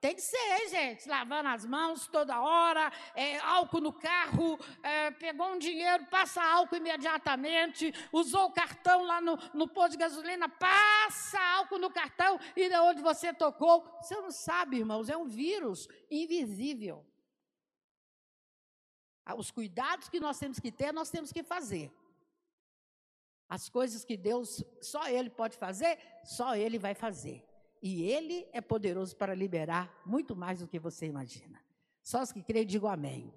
[0.00, 5.52] Tem que ser, gente, lavando as mãos toda hora, é, álcool no carro, é, pegou
[5.52, 11.38] um dinheiro, passa álcool imediatamente, usou o cartão lá no, no posto de gasolina, passa
[11.56, 13.84] álcool no cartão e de onde você tocou.
[14.00, 17.06] Você não sabe, irmãos, é um vírus invisível.
[19.26, 21.92] Ah, os cuidados que nós temos que ter, nós temos que fazer.
[23.46, 27.49] As coisas que Deus, só Ele pode fazer, só Ele vai fazer.
[27.82, 31.60] E Ele é poderoso para liberar muito mais do que você imagina.
[32.02, 33.32] Só os que creem, digam amém.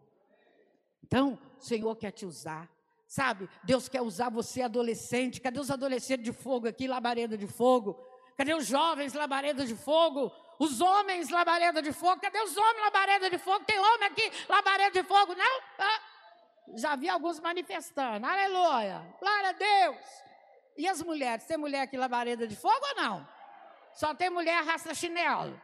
[1.04, 2.70] Então, o Senhor quer te usar.
[3.08, 5.40] Sabe, Deus quer usar você adolescente.
[5.40, 7.96] Cadê os adolescentes de fogo aqui, labareda de fogo?
[8.36, 10.32] Cadê os jovens labareda de fogo?
[10.60, 12.20] Os homens labareda de fogo?
[12.20, 13.64] Cadê os homens labareda de fogo?
[13.66, 15.36] Tem homem aqui labareda de fogo?
[15.36, 15.62] Não?
[15.78, 16.02] Ah,
[16.76, 18.26] já vi alguns manifestando.
[18.26, 19.06] Aleluia.
[19.20, 19.98] Glória a Deus.
[20.78, 21.46] E as mulheres?
[21.46, 23.28] Tem mulher aqui labareda de fogo ou não?
[23.94, 25.60] Só tem mulher arrasta chinelo.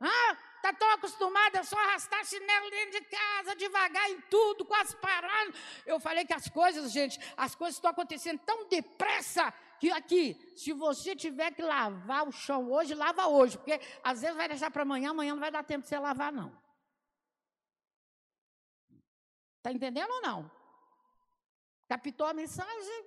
[0.00, 4.96] Ah, tá tão acostumada a só arrastar chinelo dentro de casa, devagar em tudo, quase
[4.96, 5.54] parando.
[5.84, 10.72] Eu falei que as coisas, gente, as coisas estão acontecendo tão depressa que aqui, se
[10.72, 14.82] você tiver que lavar o chão hoje, lava hoje, porque às vezes vai deixar para
[14.82, 16.56] amanhã, amanhã não vai dar tempo de você lavar, não.
[19.56, 20.50] Está entendendo ou não?
[21.88, 23.04] Captou a mensagem?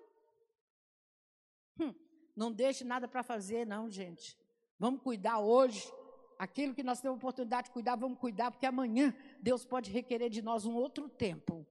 [2.35, 4.37] Não deixe nada para fazer, não, gente.
[4.79, 5.91] Vamos cuidar hoje.
[6.37, 10.41] Aquilo que nós temos oportunidade de cuidar, vamos cuidar, porque amanhã Deus pode requerer de
[10.41, 11.65] nós um outro tempo.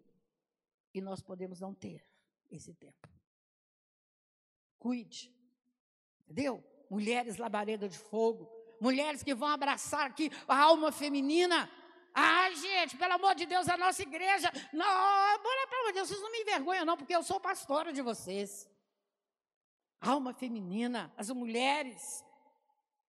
[0.94, 2.06] E nós podemos não ter
[2.50, 3.08] esse tempo.
[4.78, 5.34] Cuide.
[6.22, 6.62] Entendeu?
[6.88, 8.50] Mulheres labareda de fogo.
[8.80, 11.70] Mulheres que vão abraçar aqui a alma feminina.
[12.14, 14.50] Ah, gente, pelo amor de Deus, a nossa igreja.
[14.72, 18.02] Não, pelo amor de Deus, vocês não me envergonham, não, porque eu sou pastora de
[18.02, 18.68] vocês.
[20.02, 22.24] Alma feminina, as mulheres,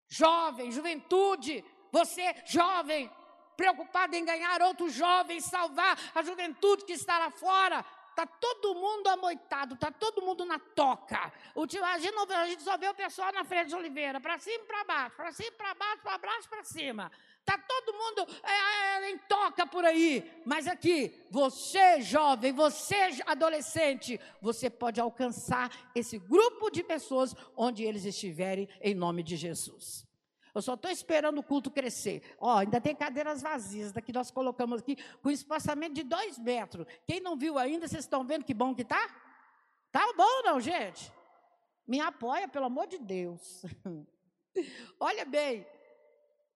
[0.07, 3.11] jovem, juventude, você, jovem,
[3.57, 7.83] preocupado em ganhar outros jovens, salvar a juventude que está lá fora.
[8.13, 11.33] Está todo mundo amoitado, está todo mundo na toca.
[11.55, 14.63] O, a, gente a gente só vê o pessoal na frente de Oliveira, para cima
[14.63, 17.11] e para baixo, para cima e para baixo, para baixo para cima.
[17.45, 20.31] Está todo mundo é, é, em toca por aí.
[20.45, 28.05] Mas aqui, você jovem, você adolescente, você pode alcançar esse grupo de pessoas onde eles
[28.05, 30.07] estiverem, em nome de Jesus.
[30.55, 32.21] Eu só estou esperando o culto crescer.
[32.39, 36.87] Ó, ainda tem cadeiras vazias, daqui nós colocamos aqui, com espaçamento de dois metros.
[37.05, 39.05] Quem não viu ainda, vocês estão vendo que bom que tá?
[39.91, 41.11] Tá bom não, gente?
[41.85, 43.65] Me apoia, pelo amor de Deus.
[44.97, 45.65] Olha bem,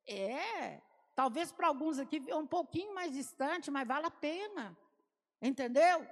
[0.07, 0.81] é,
[1.15, 4.77] talvez para alguns aqui é um pouquinho mais distante, mas vale a pena.
[5.41, 6.05] Entendeu?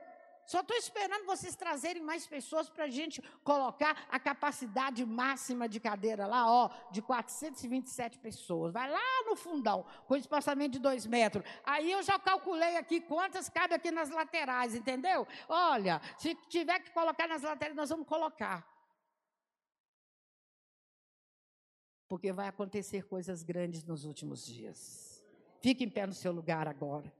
[0.46, 5.80] Só estou esperando vocês trazerem mais pessoas para a gente colocar a capacidade máxima de
[5.80, 8.72] cadeira lá, ó, de 427 pessoas.
[8.72, 11.44] Vai lá no fundão, com espaçamento de dois metros.
[11.66, 15.28] Aí eu já calculei aqui quantas cabe aqui nas laterais, entendeu?
[15.50, 18.75] Olha, se tiver que colocar nas laterais, nós vamos colocar.
[22.08, 25.24] Porque vai acontecer coisas grandes nos últimos dias.
[25.62, 27.12] Fique em pé no seu lugar agora.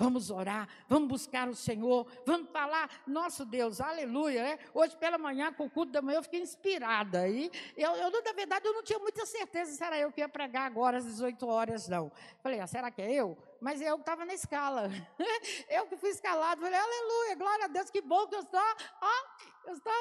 [0.00, 4.58] Vamos orar, vamos buscar o Senhor, vamos falar, nosso Deus, aleluia, né?
[4.72, 7.28] Hoje pela manhã, com o culto da manhã, eu fiquei inspirada.
[7.28, 10.28] E eu, eu, na verdade, eu não tinha muita certeza se era eu que ia
[10.28, 12.10] pregar agora às 18 horas, não.
[12.42, 13.36] Falei, ah, será que é eu?
[13.60, 14.88] Mas eu estava na escala.
[15.68, 19.68] eu que fui escalado, falei, aleluia, glória a Deus, que bom que eu estou, ó,
[19.68, 19.92] eu estou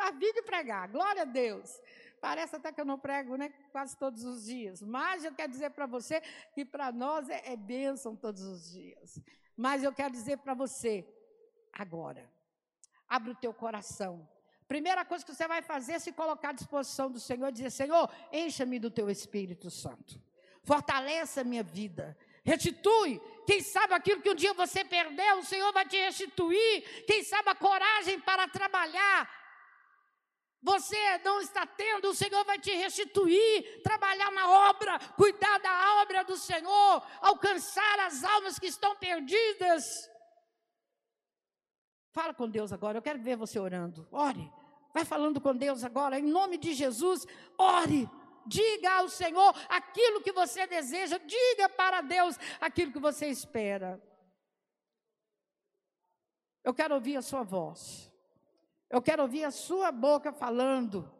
[0.00, 1.80] a fim de pregar, glória a Deus.
[2.20, 4.82] Parece até que eu não prego né, quase todos os dias.
[4.82, 6.20] Mas eu quero dizer para você
[6.52, 9.20] que para nós é, é bênção todos os dias.
[9.56, 11.06] Mas eu quero dizer para você,
[11.72, 12.30] agora,
[13.08, 14.28] abre o teu coração.
[14.66, 18.10] Primeira coisa que você vai fazer é se colocar à disposição do Senhor dizer: Senhor,
[18.30, 20.20] encha-me do teu Espírito Santo.
[20.62, 22.16] Fortaleça a minha vida.
[22.44, 23.20] Restitui.
[23.46, 27.04] Quem sabe aquilo que um dia você perdeu, o Senhor vai te restituir.
[27.06, 29.37] Quem sabe a coragem para trabalhar,
[30.60, 36.24] você não está tendo, o Senhor vai te restituir, trabalhar na obra, cuidar da obra
[36.24, 40.10] do Senhor, alcançar as almas que estão perdidas.
[42.12, 44.08] Fala com Deus agora, eu quero ver você orando.
[44.10, 44.52] Ore,
[44.92, 48.08] vai falando com Deus agora, em nome de Jesus, ore.
[48.44, 54.02] Diga ao Senhor aquilo que você deseja, diga para Deus aquilo que você espera.
[56.64, 58.10] Eu quero ouvir a sua voz.
[58.90, 61.10] Eu quero ouvir a sua boca falando,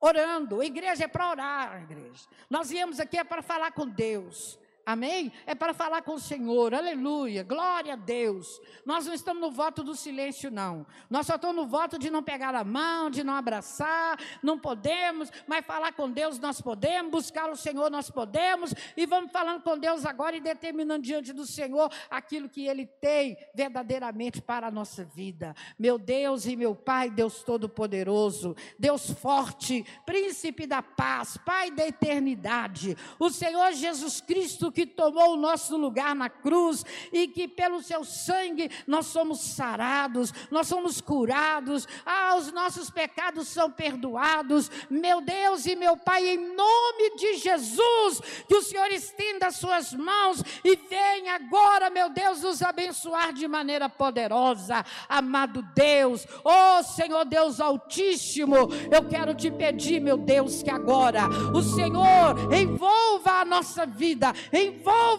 [0.00, 0.60] orando.
[0.60, 2.26] A igreja é para orar, igreja.
[2.48, 4.58] Nós viemos aqui é para falar com Deus.
[4.90, 5.30] Amém?
[5.46, 8.60] É para falar com o Senhor, aleluia, glória a Deus.
[8.84, 10.84] Nós não estamos no voto do silêncio, não.
[11.08, 15.30] Nós só estamos no voto de não pegar a mão, de não abraçar, não podemos,
[15.46, 19.78] mas falar com Deus nós podemos, buscar o Senhor nós podemos, e vamos falando com
[19.78, 25.04] Deus agora e determinando diante do Senhor aquilo que Ele tem verdadeiramente para a nossa
[25.04, 25.54] vida.
[25.78, 32.96] Meu Deus e meu Pai, Deus Todo-Poderoso, Deus forte, Príncipe da paz, Pai da eternidade,
[33.20, 38.04] o Senhor Jesus Cristo que tomou o nosso lugar na cruz e que pelo seu
[38.04, 44.70] sangue nós somos sarados, nós somos curados, ah, os nossos pecados são perdoados.
[44.88, 49.92] Meu Deus e meu Pai, em nome de Jesus, que o Senhor estenda as suas
[49.92, 54.84] mãos e venha agora, meu Deus, nos abençoar de maneira poderosa.
[55.08, 61.62] Amado Deus, oh Senhor Deus Altíssimo, eu quero te pedir, meu Deus, que agora o
[61.62, 64.69] Senhor envolva a nossa vida, envolva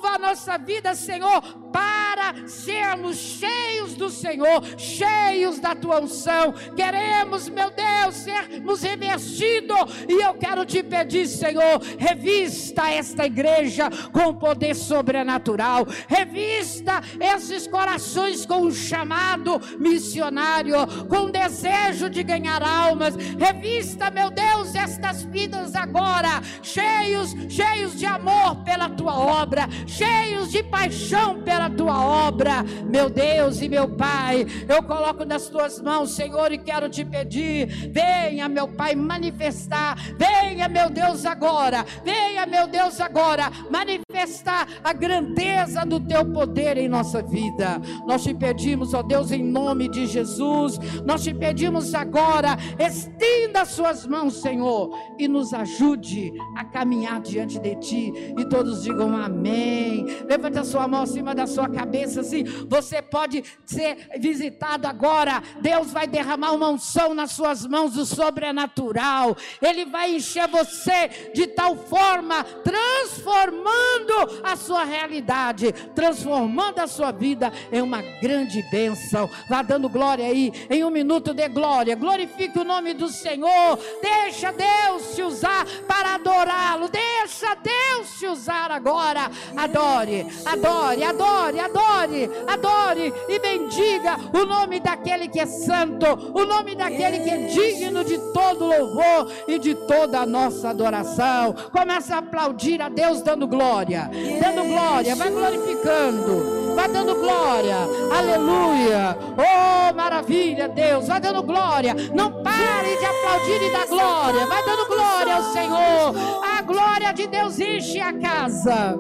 [0.06, 1.42] a nossa vida, Senhor,
[1.72, 6.54] para sermos cheios do Senhor, cheios da tua unção.
[6.76, 14.34] Queremos, meu Deus, sermos revestidos, e eu quero te pedir, Senhor, revista esta igreja com
[14.34, 20.76] poder sobrenatural, revista esses corações com um chamado missionário,
[21.08, 23.16] com desejo de ganhar almas.
[23.16, 30.64] Revista, meu Deus, estas vidas agora, cheios, cheios de amor pela tua obra, cheios de
[30.64, 32.64] paixão pela tua obra.
[32.90, 37.68] Meu Deus e meu Pai, eu coloco nas tuas mãos, Senhor, e quero te pedir,
[37.92, 45.86] venha, meu Pai, manifestar, venha, meu Deus, agora, venha, meu Deus, agora, manifestar a grandeza
[45.86, 47.82] do teu poder em nossa vida.
[48.06, 53.70] Nós te pedimos, ó Deus, em nome de Jesus, nós te pedimos agora, estenda as
[53.70, 58.14] suas mãos, Senhor, e nos ajude a caminhar diante de ti.
[58.38, 60.06] E todos digam amém.
[60.28, 65.42] Levante a sua mão acima da sua cabeça, assim, você pode ser visitado agora.
[65.62, 69.36] Deus vai derramar uma unção nas suas mãos do sobrenatural.
[69.62, 77.52] Ele vai encher você de tal forma, transformando a sua realidade, transformando a sua vida
[77.72, 79.30] em uma grande bênção.
[79.50, 81.96] Vá dando glória aí, em um minuto de glória.
[81.96, 83.78] Glorifique o nome do Senhor.
[84.02, 86.90] Deixa Deus te usar para adorá-lo.
[86.90, 89.30] Deixa Deus te usar agora.
[89.56, 96.76] Adore, adore, adore, adore, adore e bendiga o nome daquele que é santo, o nome
[96.76, 101.54] daquele que é digno de todo louvor e de toda a nossa adoração.
[101.72, 107.78] Começa a aplaudir a Deus dando glória, dando glória, vai glorificando, vai dando glória.
[108.18, 109.18] Aleluia.
[109.38, 111.96] Oh, maravilha, Deus, vai dando glória.
[112.14, 114.46] Não pare de aplaudir e dar glória.
[114.46, 116.16] Vai dando glória ao Senhor.
[116.58, 118.98] A glória de Deus enche a casa.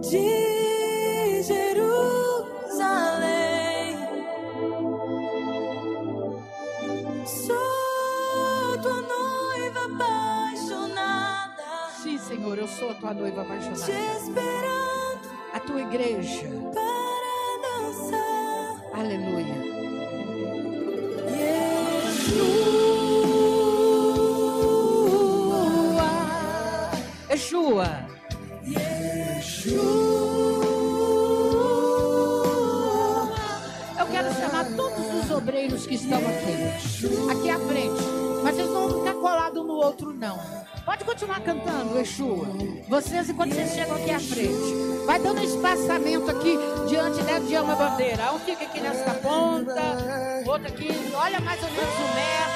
[0.00, 0.69] De
[2.80, 3.96] Jerusalém.
[7.26, 11.62] Sou tua noiva apaixonada.
[12.02, 13.92] Sim, Senhor, eu sou a tua noiva Te apaixonada.
[13.92, 16.48] esperando A tua igreja.
[16.72, 18.98] para dançar.
[18.98, 19.70] Aleluia.
[27.30, 28.06] Yeshua.
[28.64, 30.09] Yeshua.
[35.86, 38.02] Que estão aqui, aqui à frente.
[38.42, 40.38] Mas eles não vão ficar colados um no outro, não.
[40.84, 42.46] Pode continuar cantando, Yeshua.
[42.88, 46.56] Vocês, enquanto vocês chegam aqui à frente, vai dando espaçamento aqui
[46.88, 48.32] diante né, de uma bandeira.
[48.32, 49.74] Um fica aqui nesta ponta,
[50.46, 52.49] outro aqui, olha mais ou menos um metro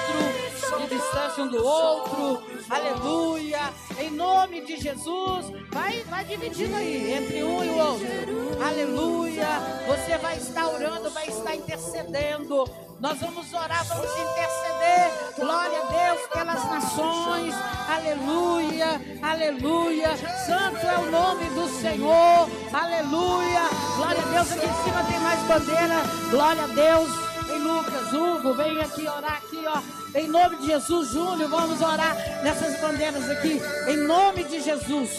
[0.79, 2.43] de distância um do outro.
[2.69, 3.73] Aleluia.
[3.99, 8.65] Em nome de Jesus, vai, vai dividindo aí entre um e o outro.
[8.65, 9.47] Aleluia.
[9.87, 12.65] Você vai estar orando, vai estar intercedendo.
[13.01, 15.35] Nós vamos orar, vamos interceder.
[15.39, 17.55] Glória a Deus pelas nações.
[17.89, 19.01] Aleluia.
[19.23, 20.17] Aleluia.
[20.47, 22.49] Santo é o nome do Senhor.
[22.73, 23.63] Aleluia.
[23.97, 24.53] Glória a Deus.
[24.53, 26.03] Aqui em cima tem mais bandeira.
[26.31, 27.34] Glória a Deus.
[27.51, 29.81] Em Lucas, Hugo, vem aqui orar aqui, ó.
[30.19, 33.61] Em nome de Jesus, Júnior, vamos orar nessas bandeiras aqui.
[33.89, 35.11] Em nome de Jesus.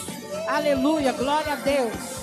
[0.47, 1.11] Aleluia.
[1.13, 2.15] Glória a Deus.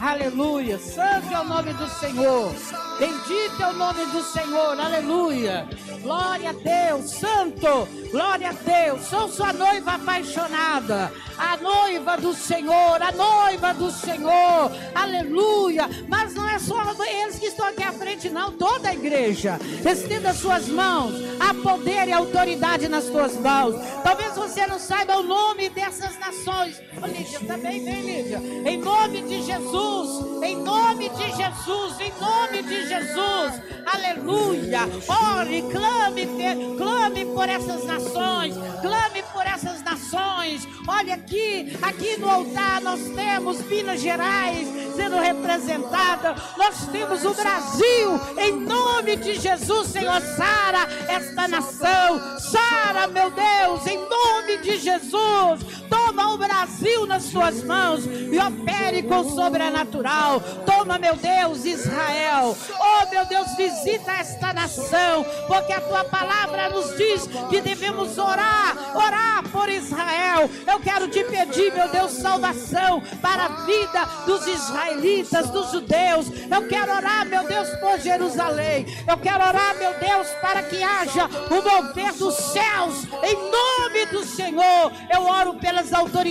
[0.00, 0.78] Aleluia.
[0.78, 2.54] Santo é o nome do Senhor.
[2.98, 4.80] Bendito é o nome do Senhor.
[4.80, 5.68] Aleluia.
[6.02, 7.10] Glória a Deus.
[7.10, 7.86] Santo.
[8.10, 9.02] Glória a Deus.
[9.02, 11.12] Sou sua noiva apaixonada.
[11.40, 13.02] A noiva do Senhor.
[13.02, 14.70] A noiva do Senhor.
[14.94, 15.88] Aleluia.
[16.06, 18.52] Mas não é só eles que estão aqui à frente, não.
[18.52, 19.58] Toda a igreja.
[19.84, 21.14] Estenda suas mãos.
[21.40, 23.74] Há poder e autoridade nas tuas mãos.
[24.04, 26.80] Talvez você não saiba o nome dessas nações.
[27.02, 28.38] Ô, Lídia, também vem, Lídia.
[28.38, 30.42] Em nome de Jesus.
[30.42, 32.00] Em nome de Jesus.
[32.00, 33.62] Em nome de Jesus.
[33.86, 34.80] Aleluia.
[35.08, 36.28] Ore, clame,
[36.76, 38.54] clame por essas nações.
[38.82, 40.68] Clame por essas nações.
[40.86, 46.34] Olha aqui, aqui no altar nós temos Minas Gerais sendo representada.
[46.56, 48.20] Nós temos o Brasil.
[48.38, 52.38] Em nome de Jesus, Senhor, sara esta nação.
[52.38, 55.60] Sara, meu Deus, em nome de Jesus.
[55.88, 60.40] Toma Brasil nas suas mãos e opere com o sobrenatural.
[60.64, 62.56] Toma, meu Deus, Israel.
[62.80, 68.96] Oh, meu Deus, visita esta nação, porque a tua palavra nos diz que devemos orar,
[68.96, 70.48] orar por Israel.
[70.66, 76.26] Eu quero te pedir, meu Deus, salvação para a vida dos israelitas, dos judeus.
[76.50, 78.86] Eu quero orar, meu Deus, por Jerusalém.
[79.06, 84.24] Eu quero orar, meu Deus, para que haja o mover dos céus, em nome do
[84.24, 84.92] Senhor.
[85.12, 86.29] Eu oro pelas autoridades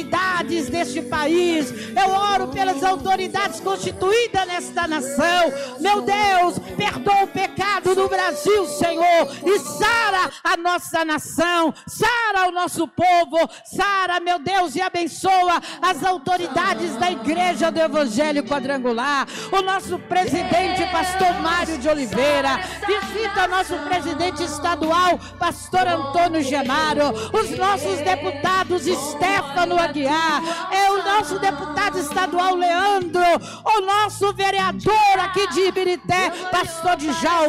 [0.69, 1.73] deste país.
[1.95, 5.53] Eu oro pelas autoridades constituídas nesta nação.
[5.79, 12.47] Meu Deus, perdoa o pecado estado do Brasil, Senhor, e sara a nossa nação, sara
[12.47, 19.27] o nosso povo, sara, meu Deus, e abençoa as autoridades da igreja do Evangelho Quadrangular,
[19.51, 27.49] o nosso presidente, pastor Mário de Oliveira, visita nosso presidente estadual, pastor Antônio Genaro, os
[27.57, 30.41] nossos deputados Stefano Aguiar,
[30.71, 33.21] é o nosso deputado estadual Leandro,
[33.65, 36.95] o nosso vereador aqui de Ibirité, pastor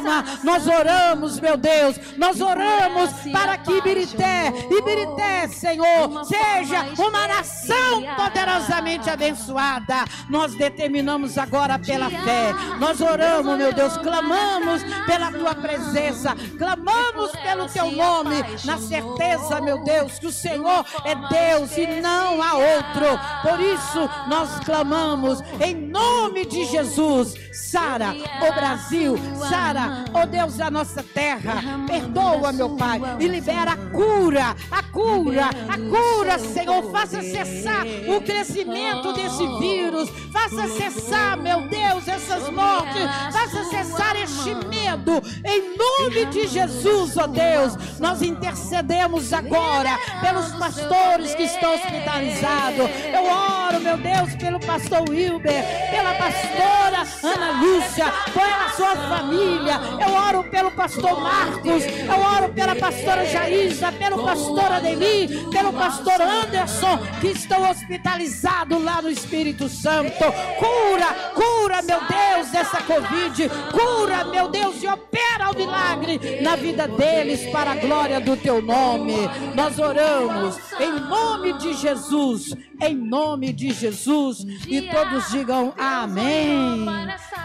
[0.01, 8.03] Djalma, nós oramos, meu Deus, nós oramos para que Ibirité, Ibirité, Senhor, seja uma nação
[8.17, 10.05] poderosamente abençoada.
[10.29, 17.69] Nós determinamos agora pela fé, nós oramos, meu Deus, clamamos pela tua presença, clamamos pelo
[17.69, 23.07] teu nome, na certeza, meu Deus, que o Senhor é Deus e não há outro.
[23.43, 27.35] Por isso nós clamamos em nome de Jesus.
[27.53, 28.15] Sara,
[28.49, 29.17] o Brasil,
[29.49, 35.47] Sara, ó Deus da nossa terra, perdoa, meu Pai, e libera a cura, a cura,
[35.69, 36.91] a cura, Senhor.
[36.91, 44.55] Faça cessar o crescimento desse vírus, faça cessar, meu Deus, essas mortes, faça cessar este
[44.67, 47.99] medo, em nome de Jesus, ó Deus.
[47.99, 52.89] Nós intercedemos agora pelos pastores que estão hospitalizados.
[53.13, 59.80] Eu oro, meu Deus, pelo pastor Wilber, pela pastora Ana Lúcia, pela sua família.
[60.01, 66.21] Eu oro pelo pastor Marcos, eu oro pela pastora Jaísa, pelo pastor Ademir, pelo pastor
[66.21, 70.25] Anderson, que estão hospitalizados lá no Espírito Santo.
[70.59, 73.49] Cura, cura, meu Deus, dessa Covid.
[73.73, 78.63] Cura, meu Deus, e opera o milagre na vida deles para a glória do teu
[78.63, 79.17] nome.
[79.55, 84.45] Nós oramos em nome de Jesus, em nome de Jesus.
[84.67, 86.87] E todos digam amém.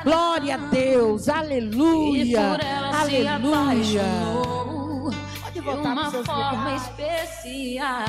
[0.04, 2.58] Glória a Deus, aleluia,
[2.94, 4.04] aleluia.
[5.42, 8.04] Pode voltar para uma seus forma especial.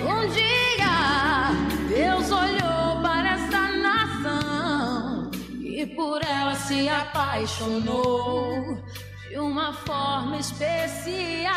[0.00, 0.52] Um dia
[1.88, 5.30] Deus olhou para essa nação
[5.60, 8.78] e por ela se apaixonou
[9.28, 11.52] de uma forma especial.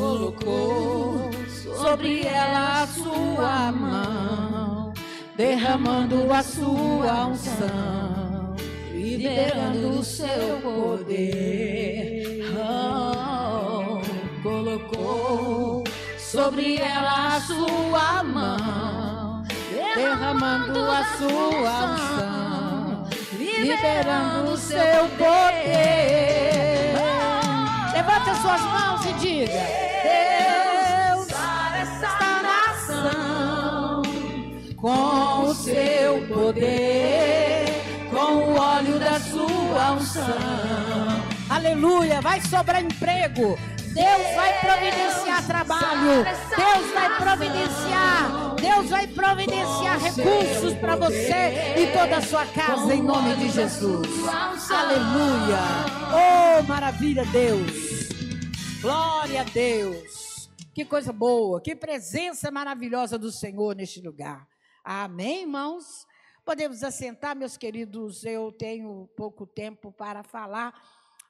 [0.00, 1.30] Colocou
[1.76, 4.94] sobre ela a sua mão,
[5.36, 8.56] derramando a sua unção,
[8.94, 12.40] liberando o seu poder.
[12.56, 14.00] Oh,
[14.42, 15.84] colocou
[16.18, 19.44] sobre ela a sua mão,
[19.94, 26.94] derramando a sua unção, liberando o seu poder.
[27.92, 29.89] Levante as suas mãos e diga:
[35.70, 37.66] seu poder,
[38.10, 41.30] com o óleo da sua unção.
[41.48, 43.58] Aleluia, vai sobrar emprego.
[43.92, 46.24] Deus vai providenciar trabalho.
[46.56, 48.54] Deus vai providenciar.
[48.54, 54.08] Deus vai providenciar recursos para você e toda a sua casa em nome de Jesus.
[54.70, 55.58] Aleluia.
[56.12, 58.08] Oh, maravilha, Deus.
[58.80, 60.48] Glória a Deus.
[60.72, 64.49] Que coisa boa, que presença maravilhosa do Senhor neste lugar.
[64.82, 66.06] Amém, irmãos?
[66.44, 68.24] Podemos assentar, meus queridos.
[68.24, 70.74] Eu tenho pouco tempo para falar,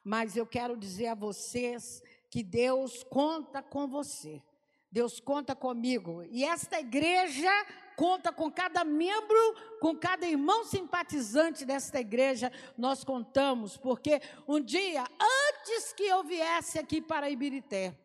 [0.03, 4.41] mas eu quero dizer a vocês que Deus conta com você.
[4.89, 6.23] Deus conta comigo.
[6.31, 7.51] E esta igreja
[7.97, 9.37] conta com cada membro,
[9.81, 12.51] com cada irmão simpatizante desta igreja.
[12.77, 17.97] Nós contamos, porque um dia, antes que eu viesse aqui para Ibirité,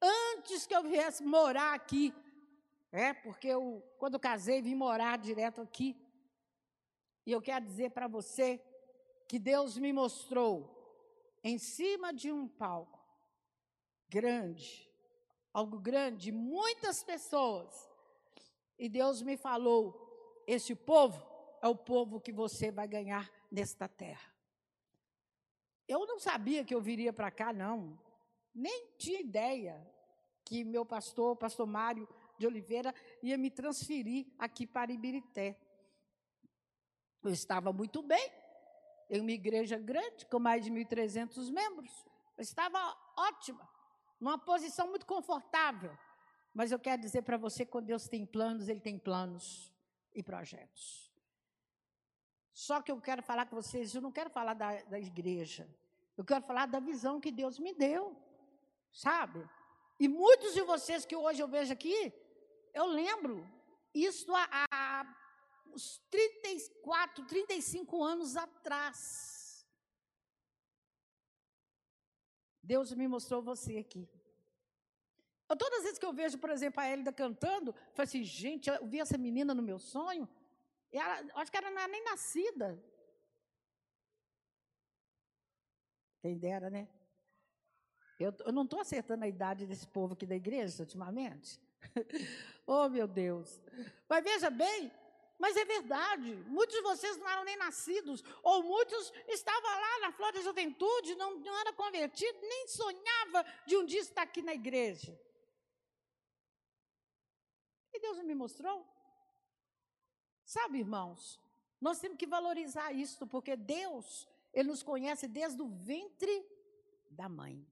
[0.00, 2.14] antes que eu viesse morar aqui,
[2.90, 5.96] é, porque eu, quando casei, vim morar direto aqui.
[7.26, 8.62] E eu quero dizer para você
[9.26, 10.74] que Deus me mostrou
[11.44, 12.98] em cima de um palco
[14.08, 14.90] grande,
[15.52, 17.88] algo grande, muitas pessoas.
[18.78, 21.22] E Deus me falou: este povo
[21.60, 24.32] é o povo que você vai ganhar nesta terra.
[25.86, 27.98] Eu não sabia que eu viria para cá, não.
[28.54, 29.86] Nem tinha ideia
[30.44, 32.08] que meu pastor, pastor Mário
[32.38, 35.58] de Oliveira, ia me transferir aqui para Ibirité.
[37.22, 38.32] Eu estava muito bem,
[39.10, 41.90] em uma igreja grande, com mais de 1.300 membros.
[42.36, 42.78] Eu estava
[43.16, 43.68] ótima,
[44.20, 45.96] numa posição muito confortável.
[46.54, 49.72] Mas eu quero dizer para você, quando Deus tem planos, Ele tem planos
[50.14, 51.12] e projetos.
[52.52, 55.68] Só que eu quero falar com vocês, eu não quero falar da, da igreja.
[56.16, 58.16] Eu quero falar da visão que Deus me deu,
[58.90, 59.48] sabe?
[60.00, 62.12] E muitos de vocês que hoje eu vejo aqui,
[62.74, 63.46] eu lembro
[63.94, 65.16] isso há, há
[65.72, 69.66] uns 34, 35 anos atrás.
[72.62, 74.08] Deus me mostrou você aqui.
[75.48, 78.22] Eu, todas as vezes que eu vejo, por exemplo, a Hélida cantando, eu falo assim,
[78.22, 80.28] gente, eu vi essa menina no meu sonho,
[80.92, 82.78] e ela, acho que ela não era nem nascida.
[86.20, 86.88] Quem dera, né?
[88.18, 91.60] Eu, eu não estou acertando a idade desse povo aqui da igreja ultimamente.
[92.66, 93.60] oh, meu Deus.
[94.08, 94.92] Mas veja bem,
[95.38, 96.34] mas é verdade.
[96.46, 101.14] Muitos de vocês não eram nem nascidos, ou muitos estavam lá na flor da juventude,
[101.14, 105.18] não, não era convertido, nem sonhava de um dia estar aqui na igreja.
[107.92, 108.86] E Deus me mostrou.
[110.44, 111.38] Sabe, irmãos,
[111.80, 116.46] nós temos que valorizar isso, porque Deus, Ele nos conhece desde o ventre
[117.10, 117.66] da mãe.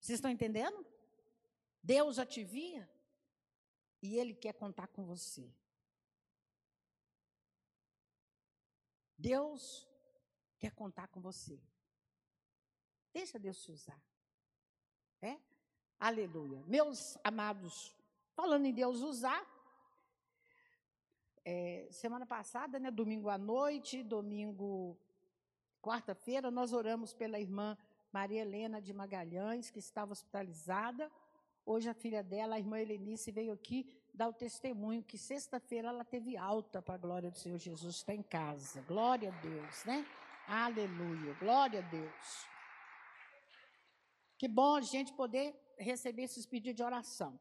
[0.00, 0.84] Vocês estão entendendo?
[1.82, 2.88] Deus já te via
[4.02, 5.52] e Ele quer contar com você.
[9.16, 9.88] Deus
[10.58, 11.60] quer contar com você.
[13.12, 14.00] Deixa Deus te usar.
[15.20, 15.36] É?
[15.98, 16.62] Aleluia.
[16.66, 17.92] Meus amados,
[18.34, 19.44] falando em Deus usar,
[21.44, 24.96] é, semana passada, né, domingo à noite, domingo,
[25.82, 27.76] quarta-feira, nós oramos pela irmã
[28.12, 31.10] Maria Helena de Magalhães, que estava hospitalizada.
[31.70, 36.02] Hoje a filha dela, a irmã Helenice, veio aqui dar o testemunho que sexta-feira ela
[36.02, 38.80] teve alta para a glória do Senhor Jesus, está em casa.
[38.88, 40.06] Glória a Deus, né?
[40.46, 42.46] Aleluia, glória a Deus.
[44.38, 47.38] Que bom a gente poder receber esses pedidos de oração.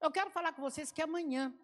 [0.00, 1.54] Eu quero falar com vocês que amanhã,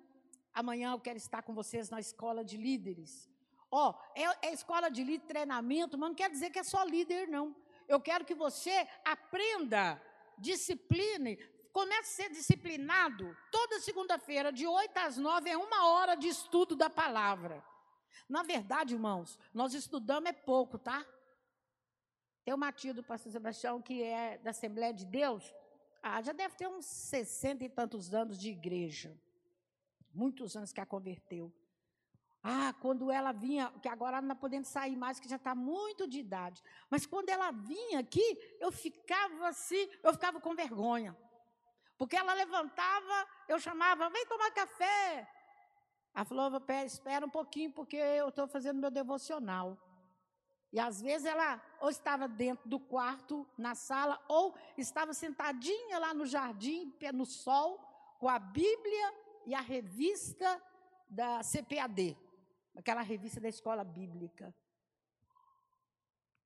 [0.55, 3.29] amanhã eu quero estar com vocês na escola de líderes.
[3.69, 6.85] Ó, oh, é, é escola de líder, treinamento, mas não quer dizer que é só
[6.85, 7.53] líder, não.
[7.89, 10.01] Eu quero que você aprenda,
[10.39, 11.37] discipline,
[11.77, 13.37] comece a ser disciplinado.
[13.51, 17.63] Toda segunda-feira, de 8 às 9, é uma hora de estudo da palavra.
[18.27, 21.05] Na verdade, irmãos, nós estudamos é pouco, tá?
[22.47, 25.55] Tem uma tia do pastor Sebastião que é da Assembleia de Deus.
[26.03, 29.15] Ah, já deve ter uns 60 e tantos anos de igreja.
[30.15, 31.53] Muitos anos que a converteu.
[32.43, 36.09] Ah, quando ela vinha, que agora não está podendo sair mais, que já está muito
[36.09, 36.63] de idade.
[36.89, 41.15] Mas quando ela vinha aqui, eu ficava assim, eu ficava com vergonha.
[41.99, 45.29] Porque ela levantava, eu chamava, vem tomar café.
[46.15, 49.79] Ela falou, espera um pouquinho, porque eu estou fazendo meu devocional.
[50.73, 56.13] E às vezes ela ou estava dentro do quarto, na sala, ou estava sentadinha lá
[56.13, 57.79] no jardim, no sol,
[58.19, 59.15] com a Bíblia
[59.47, 60.61] e a revista
[61.09, 62.17] da CPAD
[62.77, 64.55] aquela revista da escola bíblica.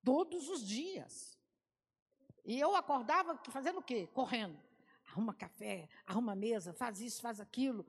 [0.03, 1.37] Todos os dias.
[2.43, 4.07] E eu acordava fazendo o quê?
[4.07, 4.57] Correndo.
[5.11, 7.85] Arruma café, arruma mesa, faz isso, faz aquilo.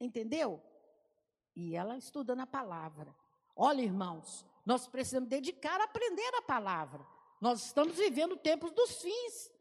[0.00, 0.60] Entendeu?
[1.54, 3.14] E ela estudando a palavra.
[3.54, 7.06] Olha, irmãos, nós precisamos dedicar a aprender a palavra.
[7.40, 9.54] Nós estamos vivendo tempos dos fins.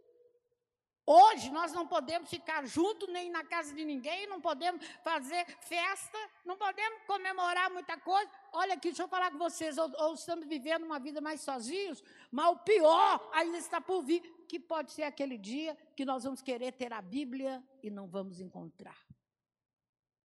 [1.06, 6.18] Hoje nós não podemos ficar juntos nem na casa de ninguém, não podemos fazer festa,
[6.46, 8.32] não podemos comemorar muita coisa.
[8.54, 12.02] Olha aqui, deixa eu falar com vocês, ou, ou estamos vivendo uma vida mais sozinhos,
[12.32, 14.22] mas o pior ainda está por vir,
[14.54, 18.40] que pode ser aquele dia que nós vamos querer ter a Bíblia e não vamos
[18.40, 19.04] encontrar.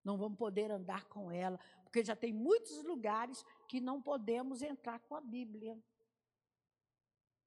[0.05, 4.99] Não vamos poder andar com ela, porque já tem muitos lugares que não podemos entrar
[5.01, 5.83] com a Bíblia.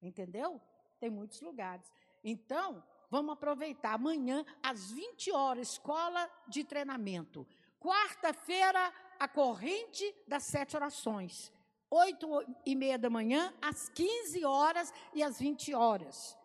[0.02, 0.60] Entendeu?
[0.98, 1.88] Tem muitos lugares.
[2.24, 3.92] Então, Vamos aproveitar.
[3.92, 7.46] Amanhã, às 20 horas, escola de treinamento.
[7.78, 11.52] Quarta-feira, a corrente das sete orações.
[11.90, 12.26] Oito
[12.64, 16.38] e meia da manhã, às 15 horas e às 20 horas.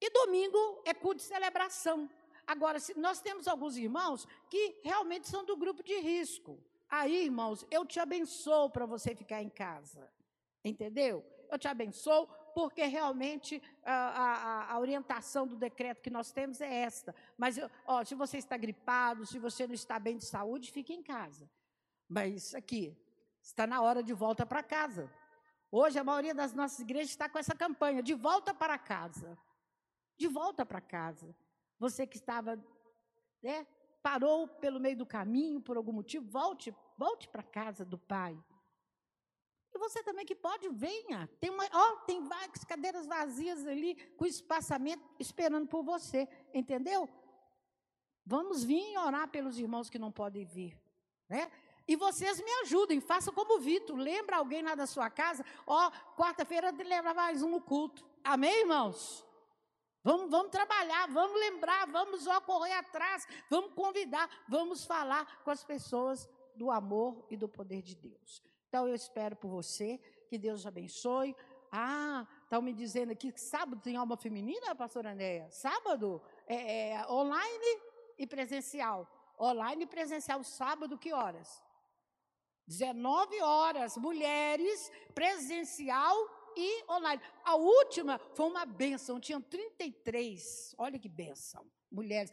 [0.00, 2.08] E domingo é culto de celebração.
[2.46, 6.58] Agora, se nós temos alguns irmãos que realmente são do grupo de risco.
[6.88, 10.10] Aí, irmãos, eu te abençoo para você ficar em casa.
[10.64, 11.24] Entendeu?
[11.50, 16.72] Eu te abençoo porque realmente a, a, a, orientação do decreto que nós temos é
[16.82, 17.14] esta.
[17.36, 21.02] Mas, ó, se você está gripado, se você não está bem de saúde, fique em
[21.02, 21.48] casa.
[22.08, 22.96] Mas aqui,
[23.42, 25.12] está na hora de volta para casa.
[25.70, 29.38] Hoje, a maioria das nossas igrejas está com essa campanha, de volta para casa.
[30.18, 31.34] De volta para casa.
[31.78, 32.62] Você que estava,
[33.42, 33.66] né,
[34.02, 38.36] parou pelo meio do caminho, por algum motivo, volte, volte para casa do Pai.
[39.72, 41.28] E você também que pode, venha.
[41.40, 46.28] Tem, uma, ó, tem várias cadeiras vazias ali, com espaçamento, esperando por você.
[46.52, 47.08] Entendeu?
[48.24, 50.76] Vamos vir orar pelos irmãos que não podem vir.
[51.28, 51.50] Né?
[51.86, 53.96] E vocês me ajudem, façam como o Vitor.
[53.96, 55.44] Lembra alguém lá da sua casa?
[55.66, 58.04] Ó, quarta-feira leva mais um no culto.
[58.24, 59.27] Amém, irmãos?
[60.02, 66.28] Vamos, vamos trabalhar, vamos lembrar, vamos correr atrás, vamos convidar, vamos falar com as pessoas
[66.54, 68.42] do amor e do poder de Deus.
[68.68, 71.34] Então eu espero por você, que Deus abençoe.
[71.70, 75.50] Ah, estão me dizendo aqui que sábado tem alma feminina, pastora Anéia?
[75.50, 76.22] Sábado?
[76.46, 77.80] É, é, online
[78.18, 79.06] e presencial.
[79.38, 81.62] Online e presencial, sábado, que horas?
[82.66, 86.14] 19 horas, mulheres, presencial
[86.56, 87.20] e online.
[87.44, 92.32] A última foi uma benção, tinham 33, olha que benção, mulheres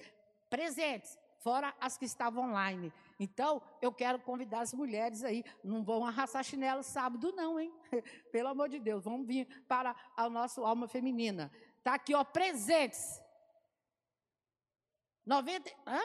[0.49, 2.91] presentes, fora as que estavam online.
[3.19, 7.73] Então, eu quero convidar as mulheres aí, não vão arrastar chinelo sábado não, hein?
[8.31, 11.51] Pelo amor de Deus, vamos vir para a nossa alma feminina.
[11.77, 13.21] Está aqui, ó, presentes.
[15.25, 16.01] 90, hã?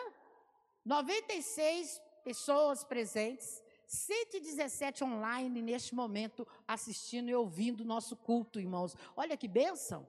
[0.85, 8.95] 96 pessoas presentes, 117 online neste momento, assistindo e ouvindo o nosso culto, irmãos.
[9.17, 10.09] Olha que bênção.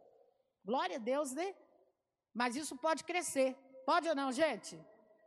[0.64, 1.56] Glória a Deus, né?
[2.32, 3.56] Mas isso pode crescer.
[3.84, 4.80] Pode ou não, gente?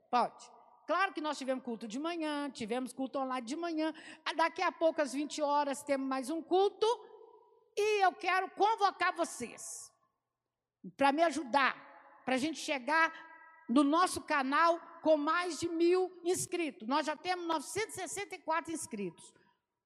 [0.09, 0.49] Pode.
[0.87, 3.93] Claro que nós tivemos culto de manhã, tivemos culto online de manhã.
[4.37, 6.87] Daqui a pouco, às 20 horas, temos mais um culto.
[7.77, 9.93] E eu quero convocar vocês
[10.97, 11.75] para me ajudar,
[12.25, 13.13] para a gente chegar
[13.69, 16.89] no nosso canal com mais de mil inscritos.
[16.89, 19.33] Nós já temos 964 inscritos.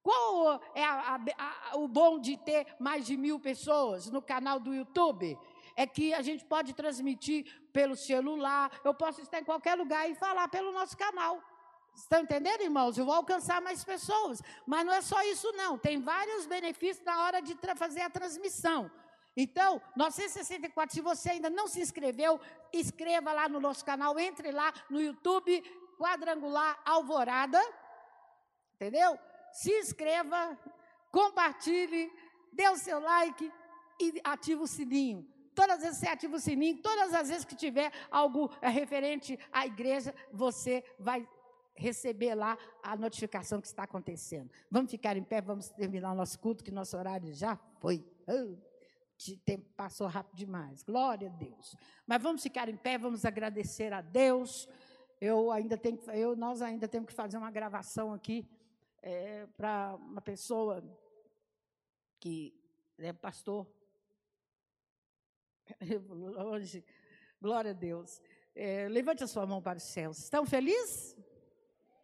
[0.03, 4.59] Qual é a, a, a, o bom de ter mais de mil pessoas no canal
[4.61, 5.39] do YouTube?
[5.77, 10.15] É que a gente pode transmitir pelo celular, eu posso estar em qualquer lugar e
[10.15, 11.43] falar pelo nosso canal.
[11.95, 12.97] Estão entendendo, irmãos?
[12.97, 14.41] Eu vou alcançar mais pessoas.
[14.65, 15.77] Mas não é só isso, não.
[15.77, 18.91] Tem vários benefícios na hora de fazer a transmissão.
[19.41, 22.41] Então, 964, se você ainda não se inscreveu,
[22.75, 25.63] inscreva lá no nosso canal, entre lá no YouTube,
[25.97, 27.61] Quadrangular Alvorada,
[28.75, 29.17] entendeu?
[29.53, 30.59] Se inscreva,
[31.13, 32.11] compartilhe,
[32.53, 33.53] dê o seu like
[34.01, 35.25] e ative o sininho.
[35.55, 39.39] Todas as vezes você ativa o sininho, todas as vezes que tiver algo é, referente
[39.53, 41.25] à igreja, você vai
[41.77, 44.51] receber lá a notificação que está acontecendo.
[44.69, 48.05] Vamos ficar em pé, vamos terminar o nosso culto, que nosso horário já foi.
[49.19, 50.85] De tempo passou rápido demais.
[50.85, 51.75] Glória a Deus.
[52.07, 54.69] Mas vamos ficar em pé, vamos agradecer a Deus.
[55.21, 58.49] Eu ainda tenho, eu, nós ainda temos que fazer uma gravação aqui
[59.03, 60.85] é, para uma pessoa
[62.21, 62.55] que
[62.97, 63.67] é pastor.
[66.47, 66.85] Hoje,
[67.43, 68.23] glória a Deus.
[68.55, 70.19] É, levante a sua mão para os céus.
[70.19, 71.17] Estão felizes?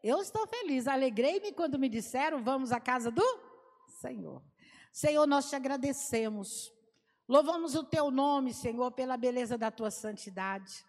[0.03, 0.89] Eu estou feliz.
[0.89, 3.25] Alegrei-me quando me disseram: vamos à casa do
[4.01, 4.43] Senhor.
[4.93, 6.74] Senhor, nós te agradecemos
[7.29, 10.85] Louvamos o teu nome, Senhor, pela beleza da tua santidade.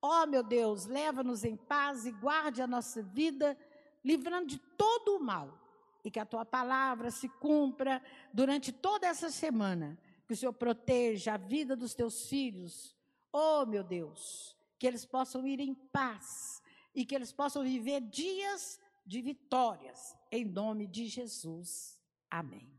[0.00, 3.56] Ó oh, meu Deus, leva-nos em paz e guarde a nossa vida,
[4.04, 5.58] livrando de todo o mal.
[6.04, 8.02] E que a tua palavra se cumpra
[8.32, 9.98] durante toda essa semana.
[10.26, 12.96] Que o Senhor proteja a vida dos teus filhos.
[13.32, 16.62] Oh, meu Deus, que eles possam ir em paz
[16.94, 20.16] e que eles possam viver dias de vitórias.
[20.32, 21.98] Em nome de Jesus.
[22.30, 22.75] Amém.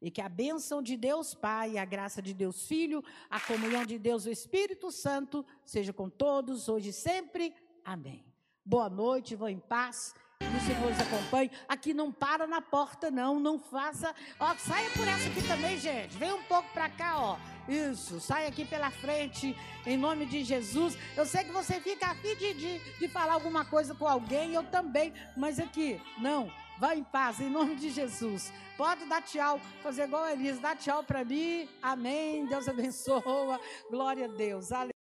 [0.00, 3.98] E que a bênção de Deus Pai, a graça de Deus Filho, a comunhão de
[3.98, 7.54] Deus o Espírito Santo seja com todos, hoje e sempre.
[7.84, 8.24] Amém.
[8.64, 10.14] Boa noite, vão em paz.
[10.38, 11.50] Que o Senhor os acompanhe.
[11.68, 13.40] Aqui não para na porta, não.
[13.40, 14.14] Não faça.
[14.38, 16.16] Ó, saia por essa aqui também, gente.
[16.16, 17.36] Vem um pouco para cá, ó.
[17.68, 20.96] Isso, sai aqui pela frente, em nome de Jesus.
[21.16, 24.62] Eu sei que você fica afim de, de, de falar alguma coisa com alguém, eu
[24.62, 26.50] também, mas aqui, não.
[26.78, 28.52] Vá em paz, em nome de Jesus.
[28.76, 31.68] Pode dar tchau, fazer igual a Elisa, dá tchau para mim.
[31.82, 32.46] Amém.
[32.46, 33.60] Deus abençoa.
[33.90, 34.70] Glória a Deus.
[34.70, 34.97] Aleluia.